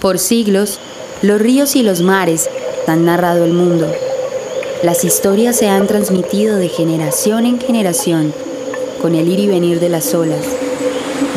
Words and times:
Por 0.00 0.20
siglos, 0.20 0.78
los 1.22 1.40
ríos 1.40 1.74
y 1.74 1.82
los 1.82 2.02
mares 2.02 2.48
han 2.86 3.04
narrado 3.04 3.44
el 3.44 3.52
mundo. 3.52 3.90
Las 4.84 5.04
historias 5.04 5.56
se 5.56 5.68
han 5.68 5.88
transmitido 5.88 6.56
de 6.56 6.68
generación 6.68 7.46
en 7.46 7.60
generación, 7.60 8.32
con 9.02 9.16
el 9.16 9.28
ir 9.28 9.40
y 9.40 9.48
venir 9.48 9.80
de 9.80 9.88
las 9.88 10.14
olas, 10.14 10.44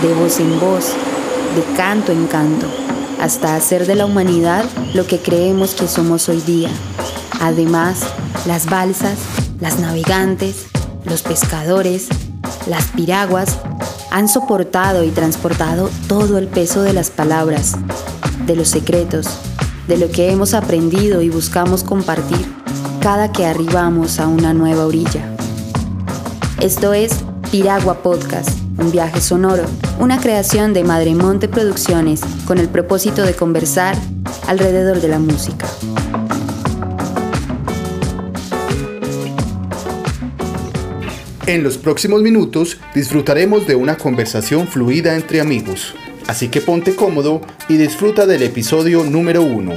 de 0.03 0.13
voz 0.13 0.39
en 0.39 0.59
voz, 0.59 0.91
de 1.55 1.75
canto 1.75 2.11
en 2.11 2.27
canto, 2.27 2.67
hasta 3.19 3.55
hacer 3.55 3.87
de 3.87 3.95
la 3.95 4.05
humanidad 4.05 4.65
lo 4.93 5.07
que 5.07 5.17
creemos 5.17 5.73
que 5.73 5.87
somos 5.87 6.29
hoy 6.29 6.41
día. 6.41 6.69
Además, 7.39 8.01
las 8.45 8.67
balsas, 8.67 9.17
las 9.59 9.79
navegantes, 9.79 10.67
los 11.05 11.23
pescadores, 11.23 12.09
las 12.67 12.85
piraguas 12.87 13.57
han 14.11 14.29
soportado 14.29 15.03
y 15.03 15.09
transportado 15.09 15.89
todo 16.07 16.37
el 16.37 16.47
peso 16.47 16.83
de 16.83 16.93
las 16.93 17.09
palabras, 17.09 17.75
de 18.45 18.55
los 18.55 18.67
secretos, 18.69 19.27
de 19.87 19.97
lo 19.97 20.09
que 20.09 20.31
hemos 20.31 20.53
aprendido 20.53 21.21
y 21.21 21.29
buscamos 21.29 21.83
compartir 21.83 22.45
cada 23.01 23.31
que 23.31 23.45
arribamos 23.45 24.19
a 24.19 24.27
una 24.27 24.53
nueva 24.53 24.85
orilla. 24.85 25.23
Esto 26.61 26.93
es 26.93 27.11
Piragua 27.51 28.03
Podcast, 28.03 28.49
un 28.77 28.91
viaje 28.91 29.21
sonoro, 29.21 29.63
una 29.99 30.19
creación 30.19 30.73
de 30.73 30.83
Madre 30.83 31.15
Monte 31.15 31.47
Producciones 31.47 32.21
con 32.45 32.59
el 32.59 32.69
propósito 32.69 33.23
de 33.23 33.33
conversar 33.33 33.95
alrededor 34.47 35.01
de 35.01 35.07
la 35.07 35.19
música. 35.19 35.67
En 41.47 41.63
los 41.63 41.77
próximos 41.77 42.21
minutos 42.21 42.77
disfrutaremos 42.93 43.67
de 43.67 43.75
una 43.75 43.97
conversación 43.97 44.67
fluida 44.67 45.15
entre 45.15 45.41
amigos, 45.41 45.95
así 46.27 46.49
que 46.49 46.61
ponte 46.61 46.95
cómodo 46.95 47.41
y 47.69 47.77
disfruta 47.77 48.25
del 48.25 48.43
episodio 48.43 49.03
número 49.03 49.41
1. 49.41 49.73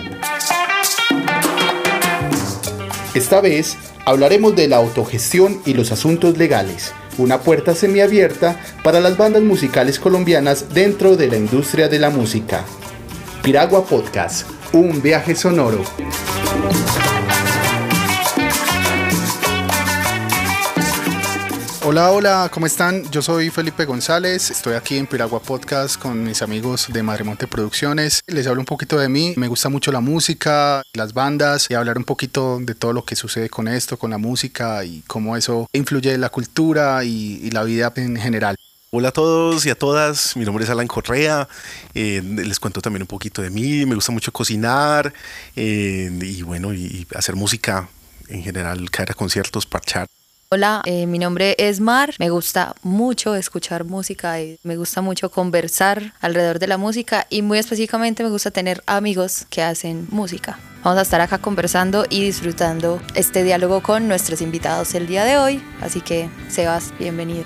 Esta 3.15 3.41
vez 3.41 3.77
hablaremos 4.05 4.57
de 4.57 4.69
la 4.69 4.77
autogestión 4.77 5.61
y 5.65 5.75
los 5.75 5.93
asuntos 5.93 6.37
legales, 6.37 6.93
una 7.17 7.41
puerta 7.41 7.75
semiabierta 7.75 8.61
para 8.83 9.01
las 9.01 9.17
bandas 9.17 9.43
musicales 9.43 9.99
colombianas 9.99 10.75
dentro 10.75 11.17
de 11.17 11.29
la 11.29 11.37
industria 11.37 11.89
de 11.89 11.99
la 11.99 12.11
música. 12.11 12.65
Piragua 13.43 13.85
Podcast, 13.85 14.47
un 14.73 15.01
viaje 15.01 15.35
sonoro. 15.35 15.85
Hola, 21.87 22.13
hola, 22.13 22.51
¿cómo 22.51 22.65
están? 22.65 23.05
Yo 23.11 23.21
soy 23.21 23.51
Felipe 23.51 23.85
González, 23.85 24.51
estoy 24.51 24.73
aquí 24.73 24.97
en 24.97 25.07
Piragua 25.07 25.43
Podcast 25.43 26.01
con 26.01 26.25
mis 26.25 26.41
amigos 26.41 26.87
de 26.91 27.03
Madremonte 27.03 27.47
Producciones. 27.47 28.23
Les 28.27 28.47
hablo 28.47 28.63
un 28.63 28.65
poquito 28.65 28.97
de 28.97 29.11
mí, 29.11 29.35
me 29.37 29.49
gusta 29.49 29.69
mucho 29.69 29.93
la 29.93 30.01
música, 30.01 30.83
las 30.95 31.13
bandas 31.13 31.67
y 31.69 31.75
hablar 31.75 31.99
un 31.99 32.05
poquito 32.05 32.59
de 32.59 32.75
todo 32.75 32.95
lo 32.95 33.05
que 33.05 33.17
sucede 33.17 33.51
con 33.51 33.69
esto, 33.69 33.99
con 33.99 34.13
la 34.13 34.17
música 34.17 34.83
y 34.83 35.03
cómo 35.07 35.37
eso 35.37 35.69
influye 35.75 36.15
en 36.15 36.23
la 36.23 36.31
cultura 36.31 37.05
y, 37.05 37.51
la 37.51 37.65
vida 37.65 37.93
en 37.97 38.17
general. 38.17 38.57
Hola 38.91 39.09
a 39.09 39.13
todos 39.13 39.67
y 39.67 39.71
a 39.71 39.75
todas, 39.75 40.39
mi 40.39 40.47
nombre 40.47 40.65
es 40.65 40.71
Alan 40.71 40.87
Correa, 40.87 41.49
eh, 41.93 42.23
les 42.25 42.61
cuento 42.61 42.81
también 42.81 43.03
un 43.03 43.09
poquito 43.09 43.43
de 43.43 43.51
mí, 43.51 43.85
me 43.85 43.95
gusta 43.95 44.11
mucho 44.11 44.33
cocinar 44.33 45.13
eh, 45.55 46.11
y 46.23 46.41
bueno, 46.41 46.73
y 46.73 47.07
hacer 47.15 47.37
música 47.37 47.91
en 48.29 48.43
general, 48.43 48.91
caer 48.91 49.11
a 49.11 49.15
conciertos, 49.15 49.67
parchar. 49.67 50.09
Hola, 50.57 50.83
eh, 50.85 51.07
mi 51.07 51.19
nombre 51.19 51.57
es 51.59 51.81
Mar. 51.81 52.15
Me 52.21 52.31
gusta 52.31 52.77
mucho 52.85 53.35
escuchar 53.35 53.83
música 53.83 54.41
y 54.41 54.57
me 54.63 54.77
gusta 54.77 55.01
mucho 55.01 55.29
conversar 55.29 56.13
alrededor 56.21 56.61
de 56.61 56.69
la 56.69 56.79
música 56.79 57.27
y 57.29 57.43
muy 57.43 57.59
específicamente 57.59 58.23
me 58.23 58.31
gusta 58.31 58.53
tener 58.53 58.81
amigos 58.87 59.47
que 59.51 59.63
hacen 59.63 60.07
música. 60.13 60.57
Vamos 60.85 61.01
a 61.01 61.03
estar 61.03 61.21
acá 61.21 61.39
conversando 61.39 62.07
y 62.09 62.23
disfrutando 62.23 63.03
este 63.17 63.43
diálogo 63.43 63.83
con 63.83 64.07
nuestros 64.07 64.41
invitados 64.41 64.95
el 64.95 65.09
día 65.09 65.25
de 65.25 65.39
hoy. 65.39 65.61
Así 65.81 66.01
que, 66.01 66.31
Sebas, 66.47 66.95
bienvenido. 67.01 67.43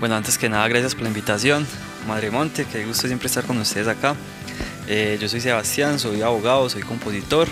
Bueno, 0.00 0.16
antes 0.16 0.36
que 0.36 0.48
nada, 0.48 0.66
gracias 0.66 0.96
por 0.96 1.04
la 1.04 1.10
invitación. 1.10 1.64
Madre 2.08 2.32
Monte, 2.32 2.64
qué 2.64 2.84
gusto 2.84 3.06
siempre 3.06 3.28
estar 3.28 3.44
con 3.44 3.56
ustedes 3.58 3.86
acá. 3.86 4.16
Eh, 4.88 5.16
yo 5.20 5.28
soy 5.28 5.40
Sebastián, 5.40 6.00
soy 6.00 6.22
abogado, 6.22 6.68
soy 6.68 6.82
compositor 6.82 7.46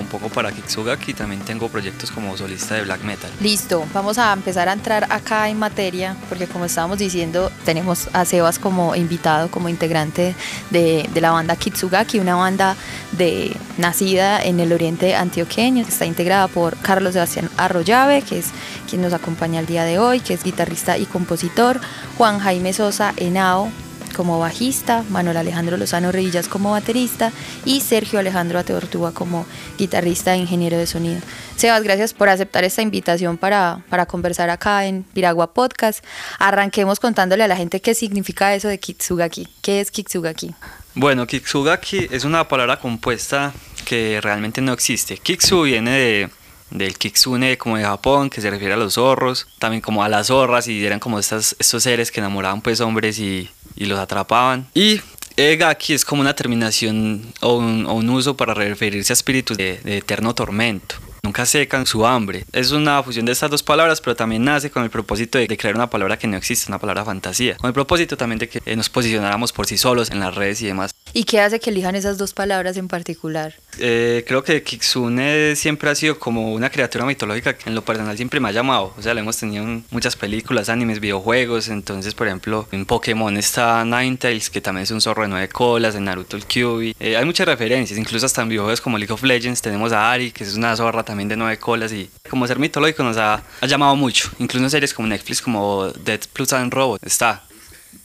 un 0.00 0.06
poco 0.06 0.28
para 0.28 0.52
Kitsugaki. 0.52 1.14
También 1.14 1.40
tengo 1.42 1.68
proyectos 1.68 2.10
como 2.10 2.36
solista 2.36 2.74
de 2.74 2.82
black 2.82 3.02
metal. 3.02 3.30
Listo, 3.40 3.86
vamos 3.92 4.18
a 4.18 4.32
empezar 4.32 4.68
a 4.68 4.72
entrar 4.72 5.06
acá 5.10 5.48
en 5.48 5.58
materia, 5.58 6.16
porque 6.28 6.46
como 6.46 6.64
estábamos 6.64 6.98
diciendo, 6.98 7.50
tenemos 7.64 8.08
a 8.12 8.24
Sebas 8.24 8.58
como 8.58 8.94
invitado, 8.94 9.50
como 9.50 9.68
integrante 9.68 10.34
de, 10.70 11.08
la 11.14 11.30
banda 11.30 11.56
Kitsugaki, 11.56 12.18
una 12.18 12.36
banda 12.36 12.76
de, 13.12 13.56
nacida 13.78 14.42
en 14.42 14.60
el 14.60 14.72
oriente 14.72 15.14
antioqueño. 15.14 15.84
Está 15.86 16.06
integrada 16.06 16.48
por 16.48 16.76
Carlos 16.78 17.14
Sebastián 17.14 17.50
Arroyave, 17.56 18.22
que 18.22 18.38
es 18.38 18.50
quien 18.88 19.02
nos 19.02 19.12
acompaña 19.12 19.60
el 19.60 19.66
día 19.66 19.84
de 19.84 19.98
hoy, 19.98 20.20
que 20.20 20.34
es 20.34 20.44
guitarrista 20.44 20.98
y 20.98 21.06
compositor. 21.06 21.80
Juan 22.16 22.38
Jaime 22.38 22.72
Sosa 22.72 23.12
Henao, 23.16 23.70
como 24.16 24.38
bajista, 24.38 25.04
Manuel 25.10 25.36
Alejandro 25.36 25.76
Lozano 25.76 26.10
Revillas 26.10 26.48
como 26.48 26.70
baterista 26.70 27.32
y 27.66 27.82
Sergio 27.82 28.18
Alejandro 28.18 28.58
Ateortúa 28.58 29.12
como 29.12 29.44
guitarrista 29.76 30.34
e 30.34 30.38
ingeniero 30.38 30.78
de 30.78 30.86
sonido. 30.86 31.20
Sebas, 31.56 31.82
gracias 31.82 32.14
por 32.14 32.30
aceptar 32.30 32.64
esta 32.64 32.80
invitación 32.80 33.36
para, 33.36 33.84
para 33.90 34.06
conversar 34.06 34.48
acá 34.48 34.86
en 34.86 35.02
Piragua 35.02 35.52
Podcast. 35.52 36.02
Arranquemos 36.38 36.98
contándole 36.98 37.44
a 37.44 37.48
la 37.48 37.56
gente 37.56 37.82
qué 37.82 37.94
significa 37.94 38.54
eso 38.54 38.68
de 38.68 38.80
Kitsugaki. 38.80 39.48
¿Qué 39.60 39.80
es 39.80 39.90
Kitsugaki? 39.90 40.54
Bueno, 40.94 41.26
Kitsugaki 41.26 42.08
es 42.10 42.24
una 42.24 42.48
palabra 42.48 42.78
compuesta 42.78 43.52
que 43.84 44.20
realmente 44.22 44.62
no 44.62 44.72
existe. 44.72 45.18
Kitsu 45.18 45.62
viene 45.62 45.90
de 45.90 46.30
del 46.70 46.98
kitsune 46.98 47.56
como 47.58 47.76
de 47.76 47.84
Japón, 47.84 48.28
que 48.28 48.40
se 48.40 48.50
refiere 48.50 48.74
a 48.74 48.76
los 48.76 48.94
zorros, 48.94 49.46
también 49.58 49.80
como 49.80 50.02
a 50.02 50.08
las 50.08 50.28
zorras 50.28 50.66
y 50.66 50.84
eran 50.84 50.98
como 50.98 51.18
estas, 51.18 51.54
estos 51.58 51.84
seres 51.84 52.10
que 52.10 52.20
enamoraban 52.20 52.60
pues 52.60 52.80
hombres 52.80 53.18
y, 53.18 53.48
y 53.76 53.86
los 53.86 53.98
atrapaban. 53.98 54.66
Y 54.74 55.00
Egaki 55.36 55.92
es 55.92 56.04
como 56.04 56.22
una 56.22 56.34
terminación 56.34 57.32
o 57.40 57.56
un, 57.58 58.08
uso 58.10 58.36
para 58.36 58.54
referirse 58.54 59.12
a 59.12 59.14
espíritus 59.14 59.56
de, 59.56 59.78
de 59.84 59.98
eterno 59.98 60.34
tormento 60.34 60.96
nunca 61.26 61.44
secan 61.44 61.86
su 61.86 62.06
hambre. 62.06 62.44
Es 62.52 62.70
una 62.70 63.02
fusión 63.02 63.26
de 63.26 63.32
estas 63.32 63.50
dos 63.50 63.62
palabras, 63.62 64.00
pero 64.00 64.14
también 64.14 64.44
nace 64.44 64.70
con 64.70 64.84
el 64.84 64.90
propósito 64.90 65.38
de, 65.38 65.48
crear 65.56 65.74
una 65.74 65.90
palabra 65.90 66.16
que 66.16 66.28
no 66.28 66.36
existe, 66.36 66.70
una 66.70 66.78
palabra 66.78 67.04
fantasía. 67.04 67.56
Con 67.56 67.66
el 67.66 67.74
propósito 67.74 68.16
también 68.16 68.38
de 68.38 68.48
que 68.48 68.62
eh, 68.64 68.76
nos 68.76 68.88
posicionáramos 68.88 69.52
por 69.52 69.66
sí 69.66 69.76
solos 69.76 70.10
en 70.10 70.20
las 70.20 70.34
redes 70.34 70.62
y 70.62 70.66
demás. 70.66 70.94
¿Y 71.12 71.24
qué 71.24 71.40
hace 71.40 71.58
que 71.58 71.70
elijan 71.70 71.96
esas 71.96 72.16
dos 72.16 72.32
palabras 72.32 72.76
en 72.76 72.86
particular? 72.86 73.54
Eh, 73.78 74.24
creo 74.26 74.44
que 74.44 74.62
Kitsune 74.62 75.56
siempre 75.56 75.90
ha 75.90 75.94
sido 75.94 76.18
como 76.18 76.52
una 76.52 76.70
criatura 76.70 77.04
mitológica 77.04 77.56
que 77.56 77.68
en 77.68 77.74
lo 77.74 77.84
personal 77.84 78.16
siempre 78.16 78.38
me 78.38 78.48
ha 78.48 78.52
llamado. 78.52 78.94
O 78.96 79.02
sea, 79.02 79.12
le 79.12 79.20
hemos 79.20 79.36
tenido 79.36 79.64
en 79.64 79.84
muchas 79.90 80.14
películas, 80.14 80.68
animes, 80.68 81.00
videojuegos. 81.00 81.68
Entonces, 81.68 82.14
por 82.14 82.28
ejemplo, 82.28 82.68
en 82.70 82.86
Pokémon 82.86 83.36
está 83.36 83.84
Ninetales, 83.84 84.48
que 84.48 84.60
también 84.60 84.84
es 84.84 84.92
un 84.92 85.00
zorro 85.00 85.22
de 85.22 85.28
nueve 85.28 85.48
colas, 85.48 85.96
en 85.96 86.04
Naruto 86.04 86.36
el 86.36 86.46
Kyuubi. 86.46 86.94
Eh, 87.00 87.16
hay 87.16 87.24
muchas 87.24 87.46
referencias, 87.46 87.98
incluso 87.98 88.26
hasta 88.26 88.42
en 88.42 88.50
videojuegos 88.50 88.80
como 88.80 88.96
League 88.96 89.12
of 89.12 89.24
Legends 89.24 89.60
tenemos 89.60 89.92
a 89.92 90.12
Ari, 90.12 90.30
que 90.30 90.44
es 90.44 90.54
una 90.54 90.76
zorra 90.76 91.02
también 91.02 91.15
de 91.24 91.36
nueve 91.36 91.58
colas 91.58 91.92
y 91.92 92.10
como 92.28 92.46
ser 92.46 92.58
mitológico 92.58 93.02
nos 93.02 93.16
ha, 93.16 93.42
ha 93.60 93.66
llamado 93.66 93.96
mucho. 93.96 94.30
Incluso 94.38 94.64
en 94.64 94.70
series 94.70 94.94
como 94.94 95.08
Netflix, 95.08 95.42
como 95.42 95.88
Dead 95.88 96.20
Plus 96.32 96.52
and 96.52 96.72
Robot, 96.72 97.02
está. 97.04 97.42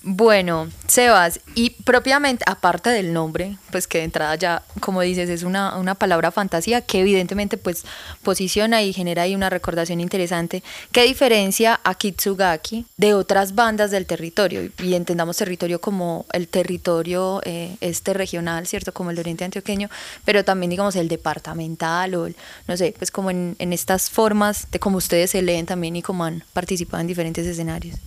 Bueno, 0.03 0.69
Sebas, 0.87 1.39
y 1.55 1.69
propiamente, 1.69 2.43
aparte 2.47 2.89
del 2.89 3.13
nombre, 3.13 3.57
pues 3.71 3.87
que 3.87 3.99
de 3.99 4.05
entrada 4.05 4.35
ya, 4.35 4.63
como 4.79 5.01
dices, 5.01 5.29
es 5.29 5.43
una, 5.43 5.77
una, 5.77 5.95
palabra 5.95 6.31
fantasía 6.31 6.81
que 6.81 7.01
evidentemente 7.01 7.57
pues 7.57 7.83
posiciona 8.23 8.81
y 8.81 8.93
genera 8.93 9.23
ahí 9.23 9.35
una 9.35 9.49
recordación 9.49 10.01
interesante. 10.01 10.63
¿Qué 10.91 11.03
diferencia 11.03 11.79
a 11.83 11.95
Kitsugaki 11.95 12.85
de 12.97 13.13
otras 13.13 13.55
bandas 13.55 13.91
del 13.91 14.05
territorio? 14.05 14.69
Y 14.79 14.95
entendamos 14.95 15.37
territorio 15.37 15.79
como 15.79 16.25
el 16.33 16.47
territorio 16.47 17.41
eh, 17.45 17.77
este 17.81 18.13
regional, 18.13 18.67
¿cierto? 18.67 18.93
Como 18.93 19.11
el 19.11 19.19
Oriente 19.19 19.45
Antioqueño, 19.45 19.89
pero 20.25 20.43
también 20.43 20.69
digamos 20.71 20.95
el 20.95 21.07
departamental 21.07 22.15
o, 22.15 22.27
no 22.67 22.77
sé, 22.77 22.93
pues 22.97 23.11
como 23.11 23.29
en, 23.29 23.55
en 23.59 23.73
estas 23.73 24.09
formas 24.09 24.67
de 24.71 24.79
cómo 24.79 24.97
ustedes 24.97 25.31
se 25.31 25.41
leen 25.41 25.65
también 25.65 25.95
y 25.95 26.01
cómo 26.01 26.23
han 26.25 26.43
participado 26.53 27.01
en 27.01 27.07
diferentes 27.07 27.45
escenarios 27.45 27.99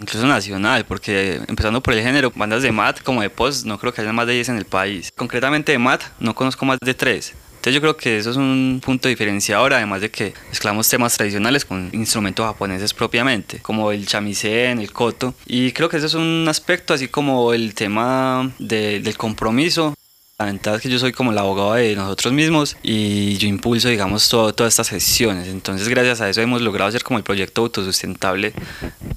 incluso 0.00 0.26
nacional, 0.26 0.86
porque 0.86 1.40
empezando 1.48 1.82
por 1.82 1.92
el 1.94 2.02
género, 2.02 2.32
bandas 2.34 2.62
de 2.62 2.70
mat 2.70 3.02
como 3.02 3.20
de 3.20 3.30
post, 3.30 3.66
no 3.66 3.78
creo 3.78 3.92
que 3.92 4.00
haya 4.00 4.12
más 4.12 4.26
de 4.26 4.34
10 4.34 4.50
en 4.50 4.56
el 4.56 4.64
país. 4.64 5.12
Concretamente 5.16 5.72
de 5.72 5.78
mat, 5.78 6.02
no 6.20 6.34
conozco 6.34 6.64
más 6.64 6.78
de 6.80 6.94
3. 6.94 7.34
Entonces 7.50 7.74
yo 7.74 7.80
creo 7.80 7.96
que 7.96 8.18
eso 8.18 8.30
es 8.30 8.36
un 8.36 8.80
punto 8.84 9.08
diferenciador, 9.08 9.74
además 9.74 10.00
de 10.00 10.10
que 10.10 10.32
mezclamos 10.48 10.88
temas 10.88 11.16
tradicionales 11.16 11.64
con 11.64 11.90
instrumentos 11.92 12.46
japoneses 12.46 12.94
propiamente, 12.94 13.58
como 13.58 13.90
el 13.90 14.06
shamisen, 14.06 14.78
el 14.78 14.92
koto. 14.92 15.34
Y 15.46 15.72
creo 15.72 15.88
que 15.88 15.96
eso 15.96 16.06
es 16.06 16.14
un 16.14 16.46
aspecto 16.48 16.94
así 16.94 17.08
como 17.08 17.52
el 17.52 17.74
tema 17.74 18.52
del 18.60 19.16
compromiso 19.16 19.94
La 20.40 20.46
ventaja 20.46 20.76
es 20.76 20.82
que 20.82 20.88
yo 20.88 21.00
soy 21.00 21.10
como 21.10 21.32
el 21.32 21.38
abogado 21.38 21.74
de 21.74 21.96
nosotros 21.96 22.32
mismos 22.32 22.76
y 22.80 23.36
yo 23.38 23.48
impulso, 23.48 23.88
digamos, 23.88 24.28
todo, 24.28 24.54
todas 24.54 24.72
estas 24.72 24.88
gestiones. 24.88 25.48
Entonces, 25.48 25.88
gracias 25.88 26.20
a 26.20 26.28
eso 26.28 26.40
hemos 26.40 26.62
logrado 26.62 26.88
hacer 26.88 27.02
como 27.02 27.18
el 27.18 27.24
proyecto 27.24 27.62
autosustentable 27.62 28.52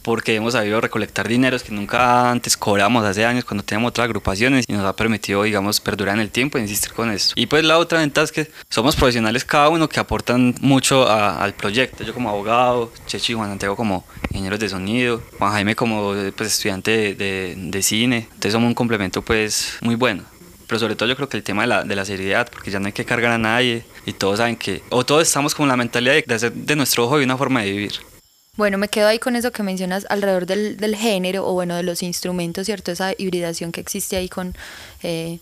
porque 0.01 0.33
hemos 0.33 0.53
sabido 0.53 0.81
recolectar 0.81 1.27
dineros 1.27 1.61
que 1.61 1.73
nunca 1.73 2.31
antes 2.31 2.57
cobramos 2.57 3.05
hace 3.05 3.23
años 3.23 3.45
cuando 3.45 3.63
teníamos 3.63 3.89
otras 3.89 4.05
agrupaciones 4.05 4.65
y 4.67 4.73
nos 4.73 4.83
ha 4.83 4.95
permitido, 4.95 5.43
digamos, 5.43 5.79
perdurar 5.79 6.15
en 6.15 6.21
el 6.21 6.31
tiempo 6.31 6.57
e 6.57 6.61
insistir 6.61 6.91
con 6.91 7.11
eso. 7.11 7.33
Y 7.35 7.45
pues 7.45 7.63
la 7.65 7.77
otra 7.77 7.99
ventaja 7.99 8.25
es 8.25 8.31
que 8.31 8.51
somos 8.67 8.95
profesionales 8.95 9.45
cada 9.45 9.69
uno 9.69 9.87
que 9.87 9.99
aportan 9.99 10.55
mucho 10.59 11.07
al 11.07 11.53
proyecto. 11.53 12.03
Yo 12.03 12.15
como 12.15 12.29
abogado, 12.29 12.91
Chechi 13.05 13.33
y 13.33 13.35
Juan 13.35 13.49
Santiago 13.49 13.75
como 13.75 14.05
ingenieros 14.31 14.59
de 14.59 14.69
sonido, 14.69 15.21
Juan 15.37 15.51
Jaime 15.51 15.75
como 15.75 16.15
pues, 16.35 16.53
estudiante 16.53 17.13
de, 17.13 17.53
de 17.55 17.83
cine. 17.83 18.27
Entonces 18.27 18.53
somos 18.53 18.69
un 18.69 18.73
complemento 18.73 19.21
pues 19.21 19.77
muy 19.81 19.93
bueno 19.93 20.23
pero 20.71 20.79
sobre 20.79 20.95
todo 20.95 21.09
yo 21.09 21.17
creo 21.17 21.27
que 21.27 21.35
el 21.35 21.43
tema 21.43 21.63
de 21.63 21.67
la, 21.67 21.83
de 21.83 21.97
la 21.97 22.05
seriedad, 22.05 22.47
porque 22.49 22.71
ya 22.71 22.79
no 22.79 22.85
hay 22.85 22.93
que 22.93 23.03
cargar 23.03 23.33
a 23.33 23.37
nadie 23.37 23.83
y 24.05 24.13
todos 24.13 24.37
saben 24.37 24.55
que, 24.55 24.81
o 24.89 25.03
todos 25.03 25.23
estamos 25.23 25.53
con 25.53 25.67
la 25.67 25.75
mentalidad 25.75 26.13
de, 26.13 26.33
hacer 26.33 26.53
de 26.53 26.75
nuestro 26.77 27.03
ojo 27.03 27.19
y 27.19 27.25
una 27.25 27.35
forma 27.35 27.61
de 27.61 27.71
vivir. 27.71 27.91
Bueno, 28.55 28.77
me 28.77 28.87
quedo 28.87 29.09
ahí 29.09 29.19
con 29.19 29.35
eso 29.35 29.51
que 29.51 29.63
mencionas 29.63 30.05
alrededor 30.09 30.45
del, 30.45 30.77
del 30.77 30.95
género 30.95 31.45
o 31.45 31.51
bueno, 31.51 31.75
de 31.75 31.83
los 31.83 32.01
instrumentos, 32.03 32.67
¿cierto? 32.67 32.89
Esa 32.89 33.11
hibridación 33.17 33.73
que 33.73 33.81
existe 33.81 34.15
ahí 34.15 34.29
con... 34.29 34.55
Eh, 35.03 35.39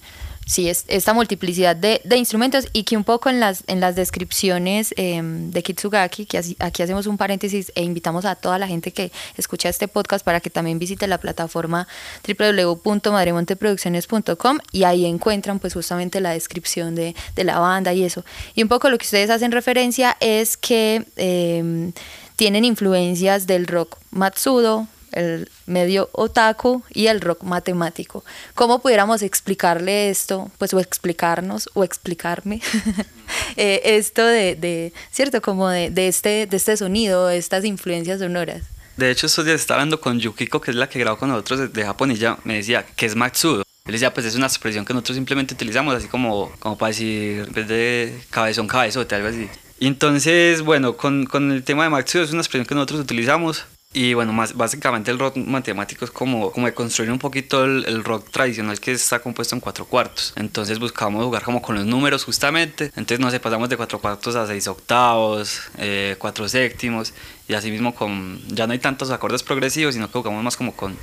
sí, 0.49 0.67
es, 0.67 0.83
esta 0.87 1.13
multiplicidad 1.13 1.75
de, 1.75 2.01
de, 2.03 2.17
instrumentos 2.17 2.65
y 2.73 2.83
que 2.83 2.97
un 2.97 3.03
poco 3.03 3.29
en 3.29 3.39
las, 3.39 3.63
en 3.67 3.79
las 3.79 3.95
descripciones 3.95 4.95
em, 4.97 5.51
de 5.51 5.61
Kitsugaki, 5.61 6.25
que 6.25 6.41
aquí 6.57 6.81
hacemos 6.81 7.05
un 7.05 7.17
paréntesis 7.17 7.71
e 7.75 7.83
invitamos 7.83 8.25
a 8.25 8.33
toda 8.35 8.57
la 8.57 8.67
gente 8.67 8.91
que 8.91 9.11
escucha 9.37 9.69
este 9.69 9.87
podcast 9.87 10.25
para 10.25 10.39
que 10.41 10.49
también 10.49 10.79
visite 10.79 11.05
la 11.05 11.19
plataforma 11.19 11.87
www.madremonteproducciones.com 12.27 14.57
y 14.71 14.85
ahí 14.85 15.05
encuentran 15.05 15.59
pues 15.59 15.75
justamente 15.75 16.19
la 16.19 16.31
descripción 16.31 16.95
de, 16.95 17.15
de, 17.35 17.43
la 17.43 17.59
banda 17.59 17.93
y 17.93 18.03
eso. 18.03 18.25
Y 18.55 18.63
un 18.63 18.69
poco 18.69 18.89
lo 18.89 18.97
que 18.97 19.05
ustedes 19.05 19.29
hacen 19.29 19.51
referencia 19.51 20.17
es 20.19 20.57
que 20.57 21.05
eh, 21.15 21.91
tienen 22.35 22.65
influencias 22.65 23.45
del 23.45 23.67
rock 23.67 23.99
Matsudo, 24.09 24.87
el 25.11 25.49
medio 25.65 26.09
otaku 26.11 26.83
y 26.93 27.07
el 27.07 27.21
rock 27.21 27.43
matemático. 27.43 28.23
¿Cómo 28.55 28.79
pudiéramos 28.79 29.21
explicarle 29.21 30.09
esto, 30.09 30.51
pues 30.57 30.73
o 30.73 30.79
explicarnos 30.79 31.69
o 31.73 31.83
explicarme 31.83 32.61
eh, 33.57 33.81
esto 33.83 34.25
de, 34.25 34.55
de, 34.55 34.93
cierto, 35.11 35.41
como 35.41 35.69
de, 35.69 35.89
de, 35.89 36.07
este, 36.07 36.47
de 36.47 36.57
este 36.57 36.77
sonido, 36.77 37.27
de 37.27 37.37
estas 37.37 37.65
influencias 37.65 38.19
sonoras? 38.19 38.63
De 38.97 39.09
hecho, 39.11 39.27
estos 39.27 39.45
días 39.45 39.61
estaba 39.61 39.79
hablando 39.79 40.01
con 40.01 40.19
Yukiko, 40.19 40.59
que 40.59 40.71
es 40.71 40.77
la 40.77 40.89
que 40.89 40.99
grabó 40.99 41.17
con 41.17 41.29
nosotros 41.29 41.71
de 41.71 41.85
Japón, 41.85 42.11
y 42.11 42.15
ella 42.15 42.37
me 42.43 42.55
decía 42.55 42.85
que 42.97 43.05
es 43.05 43.15
Matsudo. 43.15 43.63
Él 43.85 43.93
decía, 43.93 44.13
pues 44.13 44.25
es 44.25 44.35
una 44.35 44.47
expresión 44.47 44.83
que 44.83 44.93
nosotros 44.93 45.15
simplemente 45.15 45.53
utilizamos, 45.53 45.95
así 45.95 46.07
como, 46.07 46.51
como 46.59 46.77
para 46.77 46.89
decir, 46.89 47.45
en 47.47 47.53
vez 47.53 47.67
de 47.67 48.21
cabezón, 48.29 48.67
cabezote, 48.67 49.15
algo 49.15 49.29
así. 49.29 49.47
Y 49.79 49.87
entonces, 49.87 50.61
bueno, 50.61 50.97
con, 50.97 51.25
con 51.25 51.51
el 51.53 51.63
tema 51.63 51.83
de 51.85 51.89
Matsudo 51.89 52.23
es 52.23 52.31
una 52.31 52.41
expresión 52.41 52.65
que 52.67 52.75
nosotros 52.75 52.99
utilizamos 52.99 53.65
y 53.91 54.13
bueno, 54.13 54.33
más, 54.33 54.55
básicamente 54.55 55.09
el 55.09 55.17
rock 55.17 55.37
matemático 55.37 56.05
es 56.05 56.11
como, 56.11 56.51
como 56.51 56.67
de 56.67 56.75
construir 56.75 57.11
un 57.11 57.17
poquito 57.17 57.65
el, 57.65 57.85
el, 57.87 58.03
rock 58.03 58.29
tradicional 58.29 58.79
que 58.79 58.91
está 58.91 59.19
compuesto 59.19 59.55
en 59.55 59.61
cuatro 59.61 59.85
cuartos. 59.85 60.31
Entonces 60.35 60.77
buscamos 60.77 61.25
jugar 61.25 61.41
como 61.41 61.59
con 61.59 61.73
los 61.73 61.87
números 61.87 62.23
justamente. 62.23 62.91
Entonces 62.95 63.19
no 63.19 63.31
sé, 63.31 63.39
pasamos 63.39 63.67
de 63.67 63.77
cuatro 63.77 63.99
cuartos 63.99 64.35
a 64.35 64.45
seis 64.45 64.67
octavos, 64.67 65.71
eh, 65.79 66.15
cuatro 66.19 66.47
séptimos 66.47 67.13
y 67.49 67.55
así 67.55 67.71
mismo 67.71 67.95
con 67.95 68.39
ya 68.47 68.67
no 68.67 68.73
hay 68.73 68.79
tantos 68.79 69.09
acordes 69.09 69.41
progresivos 69.41 69.95
sino 69.95 70.07
que 70.07 70.19
jugamos 70.19 70.43
más 70.43 70.55
como 70.55 70.73
con 70.73 70.95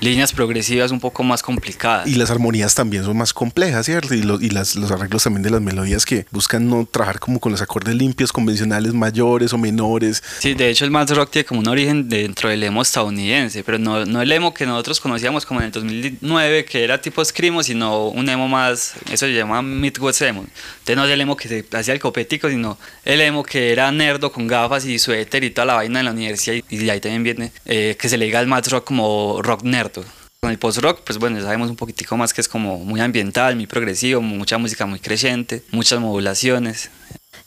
líneas 0.00 0.32
progresivas 0.32 0.90
un 0.90 0.98
poco 0.98 1.22
más 1.22 1.42
complicadas. 1.42 2.08
Y 2.08 2.16
las 2.16 2.30
armonías 2.30 2.74
también 2.74 3.04
son 3.04 3.16
más 3.16 3.32
complejas 3.32 3.86
cierto 3.86 4.12
y, 4.12 4.22
lo, 4.22 4.40
y 4.40 4.50
las, 4.50 4.74
los 4.74 4.90
arreglos 4.90 5.22
también 5.22 5.44
de 5.44 5.50
las 5.50 5.62
melodías 5.62 6.04
que 6.04 6.26
buscan 6.32 6.68
no 6.68 6.84
trabajar 6.84 7.20
como 7.20 7.38
con 7.38 7.52
los 7.52 7.62
acordes 7.62 7.94
limpios 7.94 8.32
convencionales 8.32 8.92
mayores 8.92 9.52
o 9.52 9.58
menores. 9.58 10.22
Sí 10.40 10.54
de 10.54 10.68
hecho 10.68 10.84
el 10.84 10.90
más 10.90 11.08
rock 11.10 11.30
tiene 11.30 11.46
como 11.46 11.60
un 11.60 11.68
origen 11.68 12.08
dentro 12.08 12.48
del 12.50 12.64
emo 12.64 12.82
estadounidense 12.82 13.62
pero 13.62 13.78
no, 13.78 14.04
no 14.04 14.20
el 14.20 14.32
emo 14.32 14.52
que 14.52 14.66
nosotros 14.66 14.98
conocíamos 14.98 15.46
como 15.46 15.60
en 15.60 15.66
el 15.66 15.72
2009 15.72 16.64
que 16.64 16.82
era 16.82 17.00
tipo 17.00 17.24
screamo 17.24 17.62
sino 17.62 18.08
un 18.08 18.28
emo 18.28 18.48
más 18.48 18.94
eso 19.12 19.26
se 19.26 19.32
llama 19.32 19.62
midwest 19.62 20.22
emo. 20.22 20.44
Entonces 20.80 20.96
no 20.96 21.04
es 21.04 21.10
el 21.12 21.20
emo 21.20 21.36
que 21.36 21.48
se 21.48 21.64
hacía 21.72 21.94
el 21.94 22.00
copetico 22.00 22.50
sino 22.50 22.78
el 23.04 23.20
emo 23.20 23.44
que 23.44 23.70
era 23.70 23.92
nerdo 23.92 24.32
con 24.32 24.48
gafas 24.48 24.84
y 24.86 24.98
suéter 24.98 25.44
y 25.44 25.50
toda 25.50 25.66
la 25.66 25.83
en 25.84 26.04
la 26.04 26.10
universidad 26.10 26.62
y, 26.68 26.76
de 26.76 26.90
ahí 26.90 27.00
también 27.00 27.22
viene 27.22 27.52
eh, 27.64 27.96
que 27.98 28.08
se 28.08 28.16
le 28.16 28.26
diga 28.26 28.38
al 28.38 28.46
math 28.46 28.68
rock 28.68 28.84
como 28.84 29.40
rock 29.42 29.62
nerdo. 29.62 30.04
Con 30.40 30.50
el 30.50 30.58
post 30.58 30.78
rock, 30.78 31.00
pues 31.06 31.18
bueno, 31.18 31.40
sabemos 31.40 31.70
un 31.70 31.76
poquitico 31.76 32.18
más 32.18 32.34
que 32.34 32.42
es 32.42 32.48
como 32.48 32.78
muy 32.78 33.00
ambiental, 33.00 33.56
muy 33.56 33.66
progresivo, 33.66 34.20
mucha 34.20 34.58
música 34.58 34.84
muy 34.84 35.00
creciente, 35.00 35.62
muchas 35.70 36.00
modulaciones. 36.00 36.90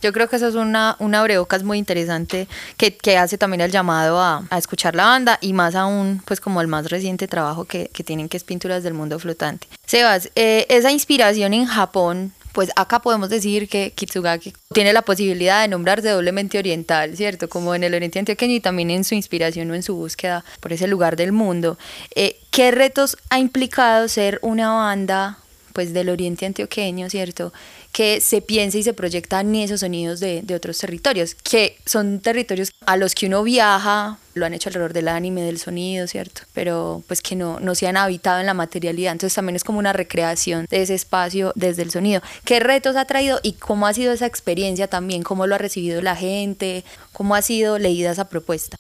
Yo 0.01 0.13
creo 0.13 0.27
que 0.29 0.35
eso 0.35 0.47
es 0.47 0.55
una, 0.55 0.95
una 0.99 1.19
abrebocas 1.19 1.63
muy 1.63 1.79
interesante 1.79 2.47
que, 2.77 2.95
que, 2.95 3.17
hace 3.17 3.37
también 3.37 3.61
el 3.61 3.71
llamado 3.71 4.19
a, 4.19 4.45
a, 4.49 4.57
escuchar 4.57 4.95
la 4.95 5.05
banda 5.05 5.39
y 5.41 5.53
más 5.53 5.73
aún, 5.73 6.21
pues 6.25 6.39
como 6.39 6.61
el 6.61 6.67
más 6.67 6.89
reciente 6.89 7.27
trabajo 7.27 7.65
que, 7.65 7.89
que 7.91 8.03
tienen, 8.03 8.29
que 8.29 8.37
es 8.37 8.43
Pinturas 8.43 8.83
del 8.83 8.93
Mundo 8.93 9.17
Flotante. 9.17 9.67
Sebas, 9.85 10.29
eh, 10.35 10.67
esa 10.69 10.91
inspiración 10.91 11.53
en 11.53 11.65
Japón 11.65 12.33
pues 12.57 12.71
acá 12.75 13.03
podemos 13.03 13.29
decir 13.29 13.69
que 13.69 13.91
Kitsugaki 13.91 14.51
tiene 14.73 14.91
la 14.91 15.03
posibilidad 15.03 15.61
de 15.61 15.67
nombrarse 15.67 16.09
doblemente 16.09 16.57
oriental, 16.57 17.15
¿cierto? 17.15 17.47
Como 17.49 17.75
en 17.75 17.83
el 17.83 17.93
oriente 17.93 18.17
antioqueño 18.17 18.55
y 18.55 18.59
también 18.59 18.89
en 18.89 19.03
su 19.03 19.13
inspiración 19.13 19.69
o 19.69 19.75
en 19.75 19.83
su 19.83 19.95
búsqueda 19.95 20.43
por 20.59 20.73
ese 20.73 20.87
lugar 20.87 21.17
del 21.17 21.33
mundo. 21.33 21.77
Eh, 22.15 22.39
¿Qué 22.49 22.71
retos 22.71 23.15
ha 23.29 23.37
implicado 23.37 24.07
ser 24.07 24.39
una 24.41 24.71
banda 24.71 25.37
pues 25.73 25.93
del 25.93 26.09
oriente 26.09 26.47
antioqueño, 26.47 27.11
¿cierto? 27.11 27.53
Que 27.97 28.21
se 28.21 28.43
piensa 28.43 28.77
y 28.77 28.83
se 28.83 28.93
proyecta 28.93 29.39
en 29.39 29.55
esos 29.55 29.79
sonidos 29.79 30.19
de, 30.19 30.43
de, 30.43 30.53
otros 30.53 30.77
territorios, 30.77 31.33
que 31.33 31.79
son 31.83 32.19
territorios 32.19 32.71
a 32.85 32.95
los 32.95 33.15
que 33.15 33.25
uno 33.25 33.41
viaja, 33.41 34.19
lo 34.35 34.45
han 34.45 34.53
hecho 34.53 34.69
alrededor 34.69 34.93
del 34.93 35.07
anime, 35.07 35.41
del 35.41 35.57
sonido, 35.57 36.05
¿cierto? 36.05 36.41
Pero 36.53 37.01
pues 37.07 37.21
que 37.21 37.35
no, 37.35 37.59
no 37.59 37.73
se 37.73 37.87
han 37.87 37.97
habitado 37.97 38.39
en 38.39 38.45
la 38.45 38.53
materialidad, 38.53 39.13
entonces 39.13 39.33
también 39.33 39.55
es 39.55 39.63
como 39.63 39.79
una 39.79 39.93
recreación 39.93 40.67
de 40.69 40.83
ese 40.83 40.93
espacio 40.93 41.53
desde 41.55 41.81
el 41.81 41.89
sonido. 41.89 42.21
¿Qué 42.45 42.59
retos 42.59 42.95
ha 42.95 43.05
traído 43.05 43.39
y 43.41 43.53
cómo 43.53 43.87
ha 43.87 43.93
sido 43.95 44.13
esa 44.13 44.27
experiencia 44.27 44.87
también? 44.87 45.23
¿Cómo 45.23 45.47
lo 45.47 45.55
ha 45.55 45.57
recibido 45.57 45.99
la 46.03 46.15
gente? 46.15 46.83
¿Cómo 47.13 47.33
ha 47.33 47.41
sido 47.41 47.79
leída 47.79 48.11
esa 48.11 48.29
propuesta? 48.29 48.77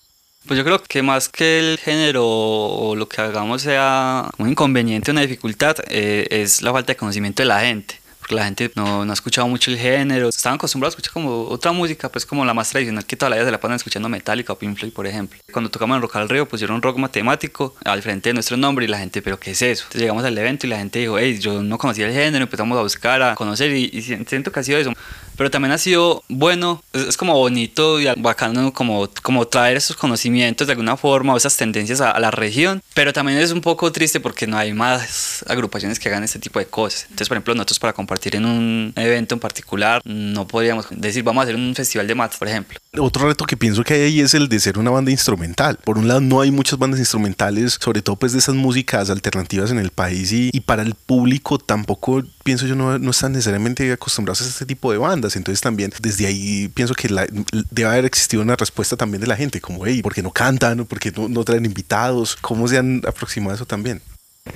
Pues 0.47 0.57
yo 0.57 0.63
creo 0.63 0.81
que 0.81 1.01
más 1.01 1.27
que 1.27 1.59
el 1.59 1.77
género 1.77 2.25
o 2.25 2.95
lo 2.95 3.09
que 3.09 3.19
hagamos 3.19 3.63
sea 3.63 4.29
un 4.37 4.49
inconveniente, 4.49 5.11
una 5.11 5.21
dificultad, 5.21 5.75
eh, 5.89 6.27
es 6.29 6.61
la 6.61 6.71
falta 6.71 6.93
de 6.93 6.97
conocimiento 6.97 7.43
de 7.43 7.47
la 7.47 7.59
gente. 7.59 7.99
La 8.29 8.45
gente 8.45 8.71
no, 8.75 9.05
no, 9.05 9.11
ha 9.11 9.13
escuchado 9.13 9.47
mucho 9.47 9.71
el 9.71 9.77
género, 9.77 10.29
estaban 10.29 10.57
acostumbrados 10.57 10.93
a 10.93 10.97
escuchar 10.97 11.13
como 11.13 11.43
otra 11.43 11.71
música, 11.71 12.09
pues 12.09 12.25
como 12.25 12.43
la 12.43 12.53
más 12.53 12.69
tradicional 12.69 13.05
que 13.05 13.15
toda 13.15 13.29
la 13.29 13.37
vida 13.37 13.45
se 13.45 13.51
la 13.51 13.59
pasan 13.59 13.75
escuchando 13.75 14.09
Metallica 14.09 14.53
o 14.53 14.57
Pink 14.57 14.77
Floyd, 14.77 14.93
por 14.93 15.07
ejemplo. 15.07 15.39
Cuando 15.51 15.69
tocamos 15.69 15.95
en 15.95 16.01
Rock 16.01 16.17
al 16.17 16.29
Río 16.29 16.47
pusieron 16.47 16.81
rock 16.81 16.97
matemático 16.97 17.75
al 17.85 18.01
frente 18.01 18.29
de 18.29 18.33
nuestro 18.33 18.57
nombre 18.57 18.85
y 18.85 18.87
la 18.87 18.97
gente, 18.97 19.21
¿pero 19.21 19.39
qué 19.39 19.51
es 19.51 19.61
eso? 19.61 19.83
Entonces 19.83 20.01
llegamos 20.01 20.23
al 20.23 20.37
evento 20.37 20.67
y 20.67 20.69
la 20.69 20.77
gente 20.77 20.99
dijo, 20.99 21.17
hey, 21.17 21.39
yo 21.39 21.63
no 21.63 21.77
conocía 21.77 22.07
el 22.07 22.13
género, 22.13 22.43
empezamos 22.43 22.77
a 22.77 22.81
buscar, 22.81 23.21
a 23.21 23.35
conocer 23.35 23.71
y, 23.71 23.89
y 23.93 24.01
siento 24.01 24.51
que 24.51 24.59
ha 24.59 24.63
sido 24.63 24.79
eso 24.79 24.91
pero 25.37 25.51
también 25.51 25.71
ha 25.71 25.77
sido 25.77 26.23
bueno, 26.27 26.83
es, 26.93 27.15
como 27.15 27.33
bonito 27.33 27.99
y 27.99 28.07
bacano 28.17 28.73
como, 28.73 29.09
como 29.21 29.47
traer 29.47 29.77
esos 29.77 29.95
conocimientos 29.95 30.67
de 30.67 30.73
alguna 30.73 30.97
forma 30.97 31.33
o 31.33 31.37
esas 31.37 31.55
tendencias 31.55 32.01
a, 32.01 32.19
la 32.19 32.31
región, 32.31 32.81
pero 32.93 33.13
también 33.13 33.37
es 33.37 33.51
un 33.51 33.61
poco 33.61 33.91
triste 33.91 34.19
porque 34.19 34.47
no 34.47 34.57
hay 34.57 34.73
más 34.73 35.45
agrupaciones 35.47 35.99
que 35.99 36.09
hagan 36.09 36.23
este 36.23 36.39
tipo 36.39 36.59
de 36.59 36.65
cosas. 36.65 37.03
Entonces, 37.03 37.27
por 37.27 37.37
ejemplo, 37.37 37.53
nosotros 37.53 37.79
para 37.79 37.93
compartir 37.93 38.35
en 38.35 38.45
un 38.45 38.93
evento 38.95 39.35
en 39.35 39.39
particular 39.39 40.01
no 40.03 40.47
podríamos 40.47 40.87
decir 40.89 41.23
vamos 41.23 41.41
a 41.41 41.43
hacer 41.43 41.55
un 41.55 41.75
festival 41.75 42.07
de 42.07 42.15
maths, 42.15 42.37
por 42.37 42.47
ejemplo. 42.47 42.79
Otro 42.97 43.27
reto 43.27 43.45
que 43.45 43.55
pienso 43.55 43.83
que 43.83 43.93
hay 43.93 44.19
es 44.19 44.33
el 44.33 44.49
de 44.49 44.59
ser 44.59 44.79
una 44.79 44.89
banda 44.89 45.11
instrumental. 45.11 45.77
Por 45.83 45.97
un 45.97 46.07
lado, 46.07 46.21
no 46.21 46.41
hay 46.41 46.51
muchas 46.51 46.79
bandas 46.79 46.99
instrumentales, 46.99 47.77
sobre 47.79 48.01
todo 48.01 48.15
pues 48.15 48.33
de 48.33 48.39
esas 48.39 48.55
músicas 48.55 49.09
alternativas 49.09 49.71
en 49.71 49.77
el 49.77 49.91
país 49.91 50.31
y 50.31 50.59
para 50.61 50.81
el 50.81 50.95
público 50.95 51.59
tampoco 51.59 52.23
pienso 52.47 52.65
yo 52.65 52.75
no, 52.75 52.97
no 52.97 53.11
están 53.11 53.33
necesariamente 53.33 53.91
acostumbrados 53.91 54.41
a 54.41 54.45
este 54.45 54.65
tipo 54.65 54.89
de 54.93 54.97
bandas. 54.97 55.35
Entonces 55.35 55.59
también 55.59 55.91
desde 55.99 56.27
ahí 56.27 56.69
pienso 56.69 56.93
que 56.93 57.09
la, 57.09 57.27
debe 57.71 57.89
haber 57.89 58.05
existido 58.05 58.41
una 58.41 58.55
respuesta 58.55 58.95
también 58.95 59.19
de 59.19 59.27
la 59.27 59.35
gente, 59.35 59.59
como, 59.59 59.85
hey, 59.85 60.01
¿por 60.01 60.13
qué 60.13 60.23
no 60.23 60.31
cantan? 60.31 60.85
¿Por 60.85 60.97
qué 60.97 61.11
no, 61.11 61.27
no 61.27 61.43
traen 61.43 61.65
invitados? 61.65 62.37
¿Cómo 62.37 62.69
se 62.69 62.77
han 62.77 63.01
aproximado 63.05 63.51
a 63.51 63.55
eso 63.55 63.65
también? 63.65 64.01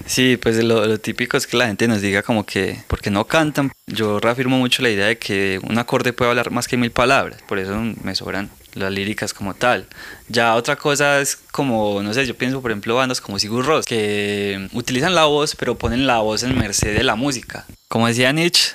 Sí, 0.05 0.37
pues 0.37 0.63
lo, 0.63 0.99
típico 0.99 1.37
es 1.37 1.47
que 1.47 1.57
la 1.57 1.67
gente 1.67 1.87
nos 1.87 2.01
diga 2.01 2.23
como 2.23 2.45
que, 2.45 2.83
¿por 2.87 3.01
qué 3.01 3.09
no 3.09 3.25
cantan? 3.25 3.71
Yo 3.87 4.19
reafirmo 4.19 4.57
mucho 4.57 4.81
la 4.81 4.89
idea 4.89 5.07
de 5.07 5.17
que 5.17 5.59
un 5.63 5.77
acorde 5.77 6.13
puede 6.13 6.31
hablar 6.31 6.51
más 6.51 6.67
que 6.67 6.77
mil 6.77 6.91
palabras, 6.91 7.41
por 7.47 7.59
eso 7.59 7.75
me 8.03 8.15
sobran 8.15 8.49
las 8.73 8.91
líricas 8.91 9.33
como 9.33 9.53
tal. 9.53 9.87
Ya 10.27 10.55
otra 10.55 10.75
cosa 10.75 11.19
es 11.19 11.35
como, 11.51 12.01
no 12.01 12.13
sé, 12.13 12.25
yo 12.25 12.35
pienso 12.35 12.61
por 12.61 12.71
ejemplo 12.71 12.95
bandas 12.95 13.21
como 13.21 13.39
Sigur 13.39 13.65
Rós, 13.65 13.85
que 13.85 14.69
utilizan 14.73 15.15
la 15.15 15.25
voz, 15.25 15.55
pero 15.55 15.77
ponen 15.77 16.07
la 16.07 16.19
voz 16.19 16.43
en 16.43 16.57
merced 16.57 16.95
de 16.95 17.03
la 17.03 17.15
música. 17.15 17.65
Como 17.87 18.07
decía 18.07 18.31
Nietzsche, 18.31 18.73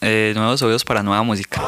eh, 0.00 0.32
nuevos 0.34 0.62
oídos 0.62 0.84
para 0.84 1.02
nueva 1.02 1.22
música. 1.22 1.60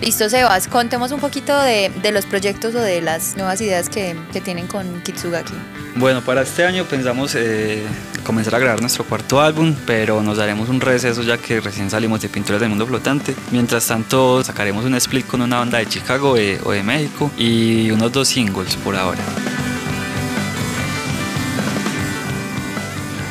Listo, 0.00 0.28
Sebas, 0.28 0.68
contemos 0.68 1.10
un 1.10 1.20
poquito 1.20 1.58
de, 1.58 1.90
los 2.12 2.26
proyectos 2.26 2.74
o 2.74 2.80
de 2.80 3.00
las 3.00 3.36
nuevas 3.36 3.60
ideas 3.60 3.88
que, 3.88 4.14
tienen 4.44 4.66
con 4.66 5.00
Kitsugaki. 5.02 5.54
Bueno, 5.94 6.20
para 6.20 6.42
este 6.42 6.64
año 6.64 6.84
pensamos 6.84 7.34
eh, 7.34 7.82
comenzar 8.22 8.54
a 8.54 8.58
grabar 8.58 8.80
nuestro 8.80 9.04
cuarto 9.04 9.40
álbum, 9.40 9.74
pero 9.86 10.22
nos 10.22 10.36
daremos 10.36 10.68
un 10.68 10.80
receso 10.82 11.22
ya 11.22 11.38
que 11.38 11.60
recién 11.60 11.90
salimos 11.90 12.20
de 12.20 12.28
Pinturas 12.28 12.60
del 12.60 12.68
Mundo 12.68 12.86
Flotante. 12.86 13.34
Mientras 13.50 13.86
tanto, 13.86 14.44
sacaremos 14.44 14.84
un 14.84 14.94
split 14.96 15.26
con 15.26 15.40
una 15.40 15.58
banda 15.58 15.78
de 15.78 15.86
Chicago 15.86 16.36
eh, 16.36 16.60
o 16.62 16.72
de 16.72 16.82
México 16.82 17.30
y 17.38 17.90
unos 17.90 18.12
dos 18.12 18.28
singles 18.28 18.76
por 18.76 18.96
ahora. 18.96 19.22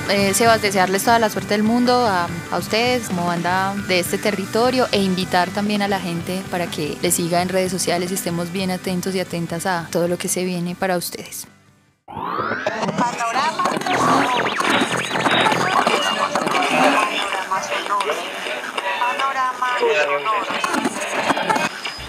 Eh, 0.10 0.34
Sebas, 0.34 0.62
desearles 0.62 1.04
toda 1.04 1.20
la 1.20 1.30
suerte 1.30 1.54
del 1.56 1.64
mundo 1.64 2.06
a, 2.06 2.28
ustedes 2.58 3.10
como 3.10 3.26
banda 3.26 3.76
de 3.88 4.00
este 4.00 4.18
territorio 4.18 4.88
e 4.92 5.02
invitar 5.02 5.50
también 5.50 5.82
a 5.82 5.88
la 5.88 6.00
gente 6.00 6.42
para 6.52 6.68
que 6.68 6.98
les 7.02 7.16
siga 7.16 7.42
en 7.42 7.50
redes 7.50 7.72
sociales 7.72 8.12
y 8.12 8.14
estemos 8.14 8.52
bien 8.52 8.72
atentos 8.72 9.16
y 9.16 9.20
atentas 9.20 9.66
a 9.66 9.88
todo 9.92 10.08
lo 10.08 10.18
que 10.18 10.28
se 10.28 10.44
viene 10.44 10.76
para 10.76 10.98
ustedes. 10.98 11.48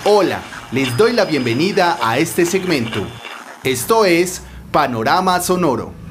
Hola, 0.05 0.41
les 0.71 0.97
doy 0.97 1.13
la 1.13 1.25
bienvenida 1.25 1.99
a 2.01 2.19
este 2.19 2.47
segmento. 2.47 3.05
Esto 3.65 4.05
es 4.05 4.43
Panorama 4.71 5.41
Sonoro. 5.41 6.06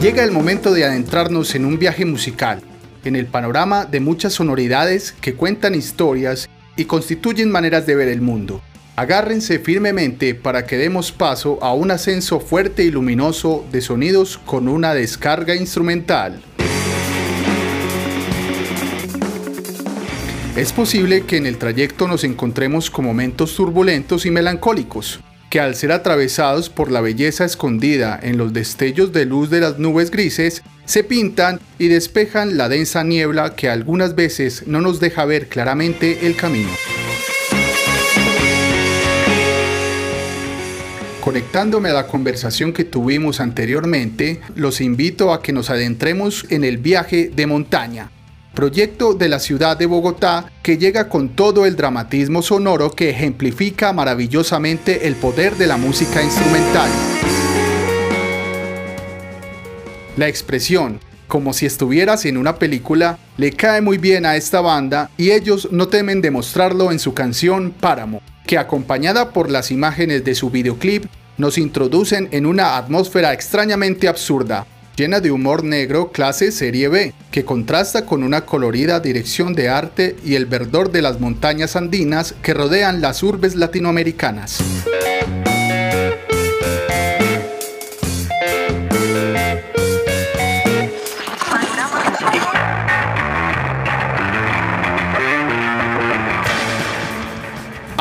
Llega 0.00 0.22
el 0.22 0.30
momento 0.30 0.74
de 0.74 0.84
adentrarnos 0.84 1.54
en 1.54 1.64
un 1.64 1.78
viaje 1.78 2.04
musical, 2.04 2.60
en 3.04 3.16
el 3.16 3.24
panorama 3.26 3.86
de 3.86 4.00
muchas 4.00 4.34
sonoridades 4.34 5.14
que 5.22 5.34
cuentan 5.34 5.74
historias 5.74 6.46
y 6.76 6.84
constituyen 6.84 7.50
maneras 7.50 7.86
de 7.86 7.96
ver 7.96 8.08
el 8.08 8.20
mundo. 8.20 8.60
Agárrense 8.94 9.58
firmemente 9.58 10.34
para 10.34 10.66
que 10.66 10.76
demos 10.76 11.12
paso 11.12 11.58
a 11.62 11.72
un 11.72 11.90
ascenso 11.90 12.40
fuerte 12.40 12.84
y 12.84 12.90
luminoso 12.90 13.64
de 13.72 13.80
sonidos 13.80 14.36
con 14.36 14.68
una 14.68 14.92
descarga 14.92 15.56
instrumental. 15.56 16.42
Es 20.56 20.72
posible 20.72 21.22
que 21.22 21.38
en 21.38 21.46
el 21.46 21.56
trayecto 21.56 22.06
nos 22.06 22.22
encontremos 22.24 22.90
con 22.90 23.06
momentos 23.06 23.56
turbulentos 23.56 24.26
y 24.26 24.30
melancólicos, 24.30 25.20
que 25.50 25.60
al 25.60 25.74
ser 25.74 25.92
atravesados 25.92 26.70
por 26.70 26.90
la 26.90 27.00
belleza 27.00 27.44
escondida 27.44 28.18
en 28.22 28.38
los 28.38 28.52
destellos 28.52 29.12
de 29.12 29.24
luz 29.24 29.50
de 29.50 29.60
las 29.60 29.78
nubes 29.78 30.10
grises, 30.10 30.62
se 30.84 31.04
pintan 31.04 31.60
y 31.78 31.88
despejan 31.88 32.56
la 32.56 32.68
densa 32.68 33.04
niebla 33.04 33.54
que 33.54 33.68
algunas 33.68 34.14
veces 34.14 34.66
no 34.66 34.80
nos 34.80 35.00
deja 35.00 35.24
ver 35.24 35.48
claramente 35.48 36.26
el 36.26 36.36
camino. 36.36 36.70
Conectándome 41.26 41.88
a 41.88 41.94
la 41.94 42.06
conversación 42.06 42.72
que 42.72 42.84
tuvimos 42.84 43.40
anteriormente, 43.40 44.40
los 44.54 44.80
invito 44.80 45.32
a 45.32 45.42
que 45.42 45.52
nos 45.52 45.70
adentremos 45.70 46.46
en 46.50 46.62
el 46.62 46.78
viaje 46.78 47.32
de 47.34 47.46
montaña, 47.48 48.12
proyecto 48.56 49.12
de 49.12 49.28
la 49.28 49.38
ciudad 49.38 49.76
de 49.76 49.84
Bogotá 49.84 50.50
que 50.62 50.78
llega 50.78 51.08
con 51.08 51.28
todo 51.28 51.66
el 51.66 51.76
dramatismo 51.76 52.40
sonoro 52.40 52.90
que 52.90 53.10
ejemplifica 53.10 53.92
maravillosamente 53.92 55.06
el 55.06 55.14
poder 55.14 55.56
de 55.56 55.66
la 55.68 55.76
música 55.76 56.22
instrumental. 56.22 56.90
La 60.16 60.26
expresión, 60.26 60.98
como 61.28 61.52
si 61.52 61.66
estuvieras 61.66 62.24
en 62.24 62.38
una 62.38 62.56
película, 62.56 63.18
le 63.36 63.52
cae 63.52 63.82
muy 63.82 63.98
bien 63.98 64.24
a 64.24 64.36
esta 64.36 64.62
banda 64.62 65.10
y 65.18 65.32
ellos 65.32 65.68
no 65.70 65.88
temen 65.88 66.22
demostrarlo 66.22 66.90
en 66.90 66.98
su 66.98 67.12
canción 67.12 67.72
Páramo, 67.78 68.22
que 68.46 68.56
acompañada 68.56 69.32
por 69.34 69.50
las 69.50 69.70
imágenes 69.70 70.24
de 70.24 70.34
su 70.34 70.50
videoclip 70.50 71.04
nos 71.36 71.58
introducen 71.58 72.28
en 72.32 72.46
una 72.46 72.78
atmósfera 72.78 73.34
extrañamente 73.34 74.08
absurda, 74.08 74.66
llena 74.96 75.20
de 75.20 75.30
humor 75.30 75.62
negro 75.62 76.10
clase 76.10 76.50
serie 76.50 76.88
B, 76.88 77.12
que 77.30 77.44
contrasta 77.44 78.06
con 78.06 78.22
una 78.22 78.46
colorida 78.46 78.98
dirección 79.00 79.52
de 79.52 79.68
arte 79.68 80.16
y 80.24 80.34
el 80.34 80.46
verdor 80.46 80.90
de 80.90 81.02
las 81.02 81.20
montañas 81.20 81.76
andinas 81.76 82.34
que 82.42 82.54
rodean 82.54 83.00
las 83.00 83.22
urbes 83.22 83.54
latinoamericanas. 83.54 84.58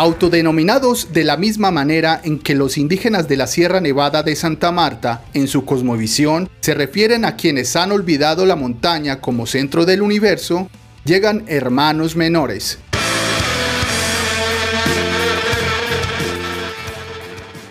Autodenominados 0.05 1.13
de 1.13 1.23
la 1.23 1.35
misma 1.35 1.71
manera 1.71 2.21
en 2.23 2.37
que 2.37 2.53
los 2.53 2.77
indígenas 2.77 3.27
de 3.27 3.37
la 3.37 3.47
Sierra 3.47 3.81
Nevada 3.81 4.21
de 4.21 4.35
Santa 4.35 4.71
Marta, 4.71 5.23
en 5.33 5.47
su 5.47 5.65
cosmovisión, 5.65 6.47
se 6.59 6.75
refieren 6.75 7.25
a 7.25 7.35
quienes 7.35 7.75
han 7.75 7.91
olvidado 7.91 8.45
la 8.45 8.55
montaña 8.55 9.19
como 9.19 9.47
centro 9.47 9.83
del 9.83 10.03
universo, 10.03 10.69
llegan 11.05 11.43
hermanos 11.47 12.15
menores. 12.15 12.77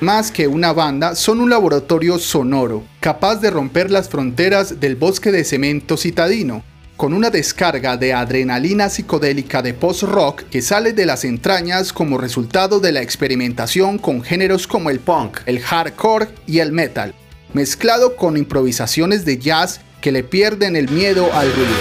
Más 0.00 0.32
que 0.32 0.48
una 0.48 0.72
banda, 0.72 1.14
son 1.14 1.40
un 1.40 1.50
laboratorio 1.50 2.18
sonoro, 2.18 2.82
capaz 2.98 3.36
de 3.36 3.50
romper 3.50 3.92
las 3.92 4.08
fronteras 4.08 4.80
del 4.80 4.96
bosque 4.96 5.30
de 5.30 5.44
cemento 5.44 5.96
citadino, 5.96 6.64
con 6.96 7.12
una 7.12 7.30
descarga 7.30 7.96
de 7.96 8.12
adrenalina 8.12 8.88
psicodélica 8.88 9.62
de 9.62 9.74
post-rock 9.74 10.42
que 10.44 10.62
sale 10.62 10.92
de 10.92 11.06
las 11.06 11.24
entrañas 11.24 11.92
como 11.92 12.18
resultado 12.18 12.80
de 12.80 12.92
la 12.92 13.02
experimentación 13.02 13.98
con 13.98 14.22
géneros 14.22 14.66
como 14.66 14.90
el 14.90 15.00
punk, 15.00 15.38
el 15.46 15.60
hardcore 15.60 16.28
y 16.46 16.60
el 16.60 16.72
metal, 16.72 17.14
mezclado 17.52 18.16
con 18.16 18.36
improvisaciones 18.36 19.24
de 19.24 19.38
jazz 19.38 19.80
que 20.00 20.12
le 20.12 20.22
pierden 20.22 20.76
el 20.76 20.88
miedo 20.88 21.32
al 21.32 21.52
ruido. 21.52 21.74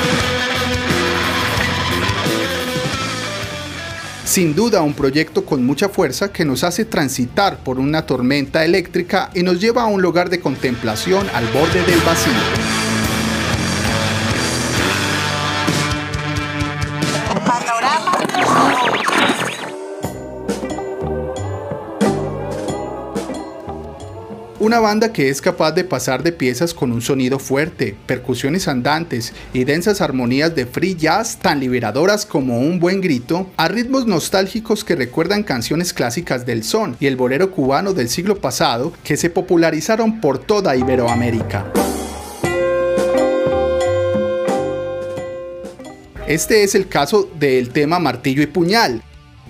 Sin 4.26 4.56
duda 4.56 4.82
un 4.82 4.96
proyecto 4.96 5.46
con 5.46 5.64
mucha 5.64 5.90
fuerza 5.90 6.32
que 6.32 6.44
nos 6.44 6.64
hace 6.64 6.86
transitar 6.86 7.58
por 7.58 7.80
una 7.80 8.08
tormenta 8.08 8.66
eléctrica 8.66 9.30
y 9.36 9.44
nos 9.44 9.60
lleva 9.60 9.84
a 9.84 9.88
un 9.88 10.02
lugar 10.02 10.32
de 10.32 10.40
contemplación 10.40 11.28
al 11.36 11.46
borde 11.50 11.84
del 11.84 12.00
vacío. 12.00 12.83
Una 24.64 24.80
banda 24.80 25.12
que 25.12 25.28
es 25.28 25.42
capaz 25.42 25.74
de 25.74 25.84
pasar 25.84 26.24
de 26.24 26.32
piezas 26.32 26.74
con 26.74 26.94
un 26.94 27.02
sonido 27.02 27.38
fuerte, 27.38 27.98
percusiones 28.06 28.70
andantes 28.70 29.34
y 29.52 29.66
densas 29.66 30.00
armonías 30.00 30.56
de 30.56 30.66
free 30.66 30.96
jazz 30.96 31.38
tan 31.38 31.60
liberadoras 31.60 32.26
como 32.26 32.62
un 32.62 32.80
buen 32.80 33.02
grito, 33.02 33.52
a 33.58 33.68
ritmos 33.68 34.08
nostálgicos 34.08 34.86
que 34.86 34.96
recuerdan 34.96 35.44
canciones 35.44 35.92
clásicas 35.92 36.46
del 36.46 36.64
son 36.64 36.96
y 37.02 37.08
el 37.08 37.18
bolero 37.18 37.52
cubano 37.52 37.92
del 37.92 38.08
siglo 38.08 38.40
pasado 38.40 38.94
que 39.04 39.18
se 39.18 39.30
popularizaron 39.30 40.22
por 40.22 40.40
toda 40.40 40.78
Iberoamérica. 40.78 41.70
Este 46.26 46.64
es 46.64 46.74
el 46.74 46.88
caso 46.88 47.30
del 47.38 47.72
tema 47.72 48.00
Martillo 48.00 48.42
y 48.42 48.48
Puñal, 48.48 49.04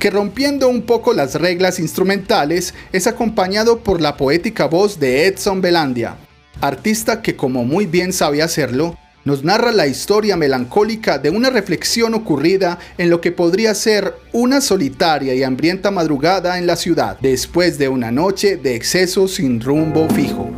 que 0.03 0.09
rompiendo 0.09 0.67
un 0.67 0.81
poco 0.81 1.13
las 1.13 1.35
reglas 1.35 1.79
instrumentales 1.79 2.73
es 2.91 3.07
acompañado 3.07 3.79
por 3.79 4.01
la 4.01 4.17
poética 4.17 4.65
voz 4.65 4.99
de 4.99 5.27
Edson 5.27 5.61
Belandia, 5.61 6.17
artista 6.59 7.21
que 7.21 7.37
como 7.37 7.63
muy 7.63 7.85
bien 7.85 8.11
sabe 8.11 8.41
hacerlo, 8.41 8.97
nos 9.23 9.45
narra 9.45 9.71
la 9.71 9.87
historia 9.87 10.35
melancólica 10.35 11.19
de 11.19 11.29
una 11.29 11.49
reflexión 11.49 12.15
ocurrida 12.15 12.79
en 12.97 13.09
lo 13.09 13.21
que 13.21 13.31
podría 13.31 13.73
ser 13.75 14.13
una 14.33 14.59
solitaria 14.59 15.35
y 15.35 15.43
hambrienta 15.43 15.89
madrugada 15.89 16.57
en 16.57 16.67
la 16.67 16.75
ciudad, 16.75 17.17
después 17.21 17.77
de 17.77 17.87
una 17.87 18.11
noche 18.11 18.57
de 18.57 18.75
exceso 18.75 19.29
sin 19.29 19.61
rumbo 19.61 20.09
fijo. 20.09 20.51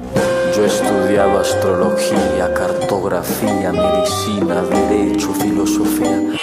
Yo 0.55 0.65
estudiaba 0.65 1.41
astrología, 1.41 2.51
cartografía, 2.55 3.71
medicina, 3.71 4.63
derecho, 4.89 5.31
filosofía. 5.35 6.35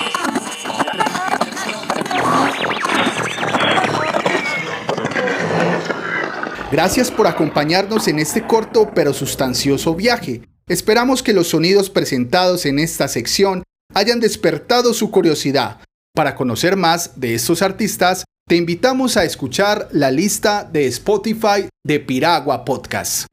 Gracias 6.73 7.11
por 7.11 7.27
acompañarnos 7.27 8.09
en 8.09 8.19
este 8.19 8.47
corto 8.47 8.93
pero 8.95 9.13
sustancioso 9.13 9.95
viaje. 9.95 10.49
Esperamos 10.67 11.23
que 11.23 11.35
los 11.35 11.49
sonidos 11.49 11.91
presentados 11.91 12.65
en 12.65 12.79
esta 12.79 13.09
sección 13.09 13.63
hayan 13.93 14.21
despertado 14.21 14.95
su 14.95 15.11
curiosidad. 15.11 15.83
Para 16.15 16.35
conocer 16.35 16.79
más 16.79 17.21
de 17.21 17.35
estos 17.35 17.61
artistas, 17.61 18.25
te 18.49 18.57
invitamos 18.57 19.19
a 19.19 19.25
escuchar 19.25 19.89
la 19.93 20.11
lista 20.11 20.65
de 20.65 20.87
Spotify 20.87 21.69
de 21.85 22.01
Piragua 22.01 22.65
Podcast. 22.65 23.27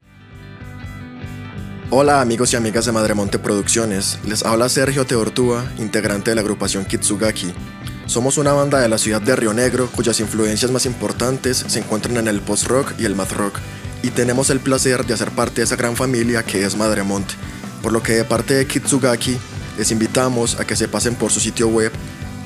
Hola 1.88 2.20
amigos 2.20 2.52
y 2.52 2.56
amigas 2.56 2.84
de 2.84 2.92
Madremonte 2.92 3.38
Producciones, 3.38 4.18
les 4.28 4.44
habla 4.44 4.68
Sergio 4.68 5.06
Teortúa, 5.06 5.64
integrante 5.78 6.30
de 6.30 6.34
la 6.34 6.42
agrupación 6.42 6.84
Kitsugaki. 6.84 7.54
Somos 8.10 8.36
una 8.38 8.52
banda 8.52 8.80
de 8.80 8.88
la 8.88 8.98
ciudad 8.98 9.22
de 9.22 9.36
Río 9.36 9.54
Negro 9.54 9.88
cuyas 9.88 10.18
influencias 10.18 10.72
más 10.72 10.84
importantes 10.84 11.64
se 11.68 11.78
encuentran 11.78 12.16
en 12.16 12.26
el 12.26 12.40
post-rock 12.40 12.94
y 12.98 13.04
el 13.04 13.14
math 13.14 13.34
rock, 13.34 13.60
y 14.02 14.10
tenemos 14.10 14.50
el 14.50 14.58
placer 14.58 15.06
de 15.06 15.14
hacer 15.14 15.30
parte 15.30 15.60
de 15.60 15.62
esa 15.62 15.76
gran 15.76 15.94
familia 15.94 16.42
que 16.42 16.64
es 16.64 16.76
Madremonte, 16.76 17.34
por 17.80 17.92
lo 17.92 18.02
que 18.02 18.14
de 18.14 18.24
parte 18.24 18.54
de 18.54 18.66
Kitsugaki 18.66 19.38
les 19.78 19.92
invitamos 19.92 20.58
a 20.58 20.64
que 20.64 20.74
se 20.74 20.88
pasen 20.88 21.14
por 21.14 21.30
su 21.30 21.38
sitio 21.38 21.68
web 21.68 21.92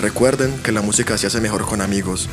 Recuerden 0.02 0.52
que 0.62 0.74
la 0.74 0.82
música 0.82 1.18
se 1.18 1.28
hace 1.28 1.40
mejor 1.40 1.66
con 1.66 1.80
amigos. 1.80 2.28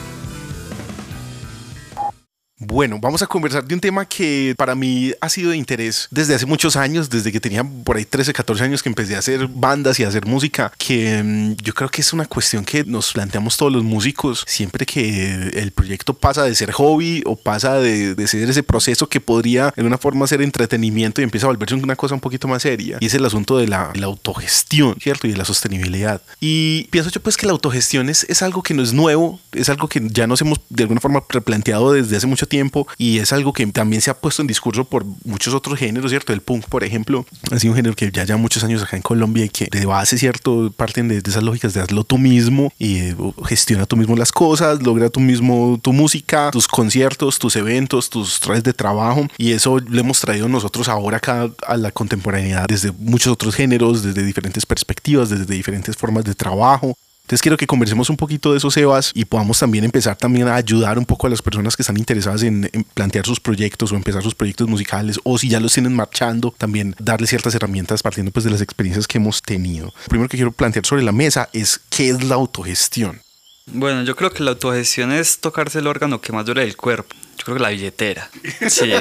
Bueno, 2.60 2.98
vamos 3.00 3.22
a 3.22 3.26
conversar 3.26 3.64
de 3.64 3.74
un 3.74 3.80
tema 3.80 4.04
que 4.04 4.54
para 4.56 4.74
mí 4.74 5.12
ha 5.20 5.28
sido 5.28 5.50
de 5.50 5.56
interés 5.56 6.08
desde 6.10 6.34
hace 6.34 6.44
muchos 6.44 6.74
años, 6.74 7.08
desde 7.08 7.30
que 7.30 7.38
tenía 7.38 7.62
por 7.62 7.96
ahí 7.96 8.04
13, 8.04 8.32
14 8.32 8.64
años 8.64 8.82
que 8.82 8.88
empecé 8.88 9.14
a 9.14 9.20
hacer 9.20 9.46
bandas 9.46 10.00
y 10.00 10.04
a 10.04 10.08
hacer 10.08 10.26
música, 10.26 10.72
que 10.76 11.22
mm, 11.22 11.62
yo 11.62 11.72
creo 11.72 11.88
que 11.88 12.00
es 12.00 12.12
una 12.12 12.26
cuestión 12.26 12.64
que 12.64 12.82
nos 12.82 13.12
planteamos 13.12 13.56
todos 13.56 13.72
los 13.72 13.84
músicos 13.84 14.44
siempre 14.48 14.86
que 14.86 15.50
el 15.54 15.70
proyecto 15.70 16.14
pasa 16.14 16.42
de 16.42 16.54
ser 16.56 16.72
hobby 16.72 17.22
o 17.26 17.36
pasa 17.36 17.74
de, 17.74 18.16
de 18.16 18.26
ser 18.26 18.48
ese 18.50 18.64
proceso 18.64 19.08
que 19.08 19.20
podría 19.20 19.72
en 19.76 19.86
una 19.86 19.96
forma 19.96 20.26
ser 20.26 20.42
entretenimiento 20.42 21.20
y 21.20 21.24
empieza 21.24 21.46
a 21.46 21.50
volverse 21.50 21.76
una 21.76 21.94
cosa 21.94 22.14
un 22.14 22.20
poquito 22.20 22.48
más 22.48 22.62
seria. 22.62 22.98
Y 23.00 23.06
es 23.06 23.14
el 23.14 23.24
asunto 23.24 23.56
de 23.58 23.68
la, 23.68 23.92
autogestión, 24.02 24.96
¿cierto? 25.00 25.26
Y 25.26 25.32
de 25.32 25.36
la 25.36 25.44
sostenibilidad. 25.44 26.22
Y 26.40 26.84
pienso 26.84 27.10
yo 27.10 27.20
pues 27.20 27.36
que 27.36 27.46
la 27.46 27.52
autogestión 27.52 28.08
es, 28.08 28.24
es 28.28 28.42
algo 28.42 28.62
que 28.62 28.74
no 28.74 28.82
es 28.82 28.92
nuevo, 28.92 29.38
es 29.52 29.68
algo 29.68 29.86
que 29.88 30.02
ya 30.10 30.26
nos 30.26 30.40
hemos 30.40 30.60
de 30.70 30.84
alguna 30.84 31.00
forma 31.00 31.22
replanteado 31.28 31.92
desde 31.92 32.16
hace 32.16 32.26
mucho 32.26 32.47
tiempo 32.48 32.86
y 32.96 33.18
es 33.18 33.32
algo 33.32 33.52
que 33.52 33.66
también 33.68 34.02
se 34.02 34.10
ha 34.10 34.14
puesto 34.14 34.42
en 34.42 34.48
discurso 34.48 34.84
por 34.84 35.04
muchos 35.24 35.54
otros 35.54 35.78
géneros, 35.78 36.10
¿cierto? 36.10 36.32
El 36.32 36.40
punk, 36.40 36.66
por 36.66 36.84
ejemplo, 36.84 37.24
ha 37.50 37.58
sido 37.58 37.72
un 37.72 37.76
género 37.76 37.94
que 37.94 38.10
ya 38.10 38.24
lleva 38.24 38.38
muchos 38.38 38.64
años 38.64 38.82
acá 38.82 38.96
en 38.96 39.02
Colombia 39.02 39.44
y 39.44 39.48
que 39.48 39.68
de 39.70 39.86
base, 39.86 40.18
¿cierto? 40.18 40.72
Parten 40.76 41.08
de, 41.08 41.18
esas 41.18 41.42
lógicas 41.42 41.74
de 41.74 41.80
hazlo 41.80 42.04
tú 42.04 42.18
mismo 42.18 42.72
y 42.78 42.98
eh, 42.98 43.16
gestiona 43.46 43.86
tú 43.86 43.96
mismo 43.96 44.16
las 44.16 44.32
cosas, 44.32 44.82
logra 44.82 45.10
tú 45.10 45.20
mismo 45.20 45.78
tu 45.82 45.92
música, 45.92 46.50
tus 46.50 46.66
conciertos, 46.66 47.38
tus 47.38 47.56
eventos, 47.56 48.10
tus 48.10 48.40
trajes 48.40 48.64
de 48.64 48.72
trabajo 48.72 49.26
y 49.36 49.52
eso 49.52 49.78
lo 49.78 50.00
hemos 50.00 50.20
traído 50.20 50.48
nosotros 50.48 50.88
ahora 50.88 51.18
acá 51.18 51.50
a 51.66 51.76
la 51.76 51.90
contemporaneidad 51.92 52.66
desde 52.66 52.92
muchos 52.92 53.32
otros 53.32 53.54
géneros, 53.54 54.02
desde 54.02 54.22
diferentes 54.22 54.64
perspectivas, 54.66 55.30
desde 55.30 55.46
diferentes 55.46 55.96
formas 55.96 56.24
de 56.24 56.34
trabajo. 56.34 56.96
Entonces 57.28 57.42
quiero 57.42 57.58
que 57.58 57.66
conversemos 57.66 58.08
un 58.08 58.16
poquito 58.16 58.52
de 58.52 58.56
esos 58.56 58.74
Evas 58.78 59.10
y 59.12 59.26
podamos 59.26 59.58
también 59.58 59.84
empezar 59.84 60.16
también 60.16 60.48
a 60.48 60.54
ayudar 60.54 60.98
un 60.98 61.04
poco 61.04 61.26
a 61.26 61.30
las 61.30 61.42
personas 61.42 61.76
que 61.76 61.82
están 61.82 61.98
interesadas 61.98 62.42
en, 62.42 62.70
plantear 62.94 63.26
sus 63.26 63.38
proyectos 63.38 63.92
o 63.92 63.96
empezar 63.96 64.22
sus 64.22 64.34
proyectos 64.34 64.66
musicales 64.66 65.20
o 65.24 65.36
si 65.36 65.50
ya 65.50 65.60
los 65.60 65.74
tienen 65.74 65.94
marchando, 65.94 66.54
también 66.56 66.96
darles 66.98 67.28
ciertas 67.28 67.54
herramientas 67.54 68.02
partiendo 68.02 68.32
pues 68.32 68.44
de 68.44 68.50
las 68.50 68.62
experiencias 68.62 69.06
que 69.06 69.18
hemos 69.18 69.42
tenido. 69.42 69.88
Lo 69.88 70.08
primero 70.08 70.30
que 70.30 70.38
quiero 70.38 70.52
plantear 70.52 70.86
sobre 70.86 71.02
la 71.02 71.12
mesa 71.12 71.50
es 71.52 71.82
qué 71.90 72.08
es 72.08 72.24
la 72.24 72.36
autogestión. 72.36 73.20
Bueno, 73.66 74.04
yo 74.04 74.16
creo 74.16 74.30
que 74.30 74.42
la 74.42 74.52
autogestión 74.52 75.12
es 75.12 75.38
tocarse 75.38 75.80
el 75.80 75.86
órgano 75.86 76.22
que 76.22 76.32
más 76.32 76.46
duele 76.46 76.62
del 76.62 76.78
cuerpo. 76.78 77.14
Yo 77.38 77.44
creo 77.44 77.56
que 77.56 77.62
la 77.62 77.70
billetera. 77.70 78.28
Sí. 78.68 78.92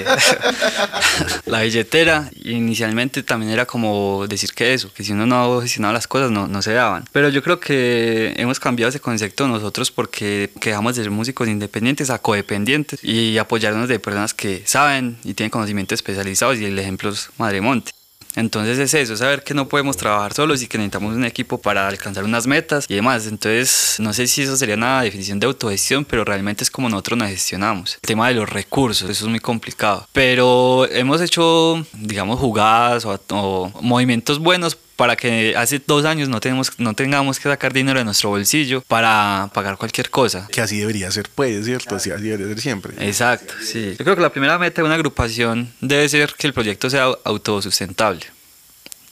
la 1.46 1.62
billetera 1.62 2.30
inicialmente 2.44 3.24
también 3.24 3.52
era 3.52 3.66
como 3.66 4.26
decir 4.28 4.54
que 4.54 4.74
eso, 4.74 4.94
que 4.94 5.04
si 5.04 5.12
uno 5.14 5.26
no 5.26 5.62
gestionaba 5.62 5.94
las 5.94 6.08
cosas 6.08 6.30
no, 6.32 6.48
no 6.48 6.62
se 6.62 6.74
daban. 6.74 7.06
Pero 7.12 7.30
yo 7.30 7.42
creo 7.42 7.60
que 7.60 8.34
hemos 8.38 8.60
cambiado 8.60 8.90
ese 8.90 9.00
concepto 9.00 9.48
nosotros 9.48 9.92
porque 9.92 10.52
dejamos 10.62 10.96
de 10.96 11.04
ser 11.04 11.12
músicos 11.12 11.48
independientes 11.48 12.10
a 12.10 12.20
codependientes 12.20 13.04
y 13.04 13.38
apoyarnos 13.38 13.90
de 13.90 14.00
personas 14.00 14.34
que 14.34 14.62
saben 14.66 15.18
y 15.24 15.34
tienen 15.34 15.50
conocimiento 15.50 15.96
especializados 15.96 16.60
y 16.60 16.66
el 16.66 16.78
ejemplo 16.78 17.10
es 17.10 17.30
Madremonte. 17.38 17.97
Entonces 18.38 18.78
es 18.78 18.94
eso, 18.94 19.18
saber 19.18 19.44
que 19.44 19.56
no 19.56 19.68
podemos 19.68 19.98
trabajar 19.98 20.34
solos 20.34 20.62
y 20.62 20.68
que 20.68 20.78
necesitamos 20.78 21.16
un 21.16 21.26
equipo 21.26 21.58
para 21.58 21.88
alcanzar 21.88 22.24
unas 22.24 22.46
metas 22.46 22.86
y 22.88 22.94
demás. 22.94 23.26
Entonces 23.26 23.96
no 24.00 24.14
sé 24.14 24.28
si 24.28 24.44
eso 24.44 24.56
sería 24.56 24.76
una 24.76 25.02
definición 25.02 25.40
de 25.40 25.48
autogestión, 25.48 26.06
pero 26.06 26.24
realmente 26.24 26.64
es 26.64 26.70
como 26.70 26.88
nosotros 26.88 27.18
nos 27.18 27.30
gestionamos. 27.30 27.96
El 27.96 28.02
tema 28.02 28.28
de 28.28 28.36
los 28.36 28.48
recursos, 28.48 29.10
eso 29.10 29.26
es 29.26 29.30
muy 29.30 29.40
complicado. 29.40 30.08
Pero 30.14 30.88
hemos 30.92 31.20
hecho, 31.20 31.84
digamos, 31.94 32.40
jugadas 32.40 33.06
o, 33.06 33.20
o 33.30 33.72
movimientos 33.82 34.38
buenos 34.38 34.78
para 34.98 35.16
que 35.16 35.54
hace 35.56 35.80
dos 35.86 36.04
años 36.06 36.28
no, 36.28 36.42
tenemos, 36.42 36.72
no 36.80 36.94
tengamos 36.94 37.40
que 37.40 37.48
sacar 37.48 37.72
dinero 37.72 38.00
de 38.00 38.06
nuestro 38.06 38.30
bolsillo 38.30 38.82
para 38.88 39.50
pagar 39.54 39.78
cualquier 39.78 40.10
cosa. 40.10 40.48
Que 40.52 40.60
así 40.60 40.80
debería 40.80 41.10
ser, 41.12 41.30
pues, 41.34 41.66
¿cierto? 41.66 41.96
Así, 41.96 42.12
así 42.12 42.24
debería 42.24 42.48
ser 42.48 42.60
siempre. 42.60 42.94
Exacto, 43.08 43.54
sí. 43.62 43.96
Yo 43.98 44.04
creo 44.04 44.16
que 44.16 44.22
la 44.22 44.32
primera 44.32 44.58
meta 44.58 44.82
de 44.82 44.86
una 44.88 44.96
agrupación 44.96 45.72
debe 45.80 46.10
ser 46.10 46.34
que 46.36 46.48
el 46.48 46.54
proyecto 46.54 46.90
sea 46.90 47.12
autosustentable. 47.24 48.26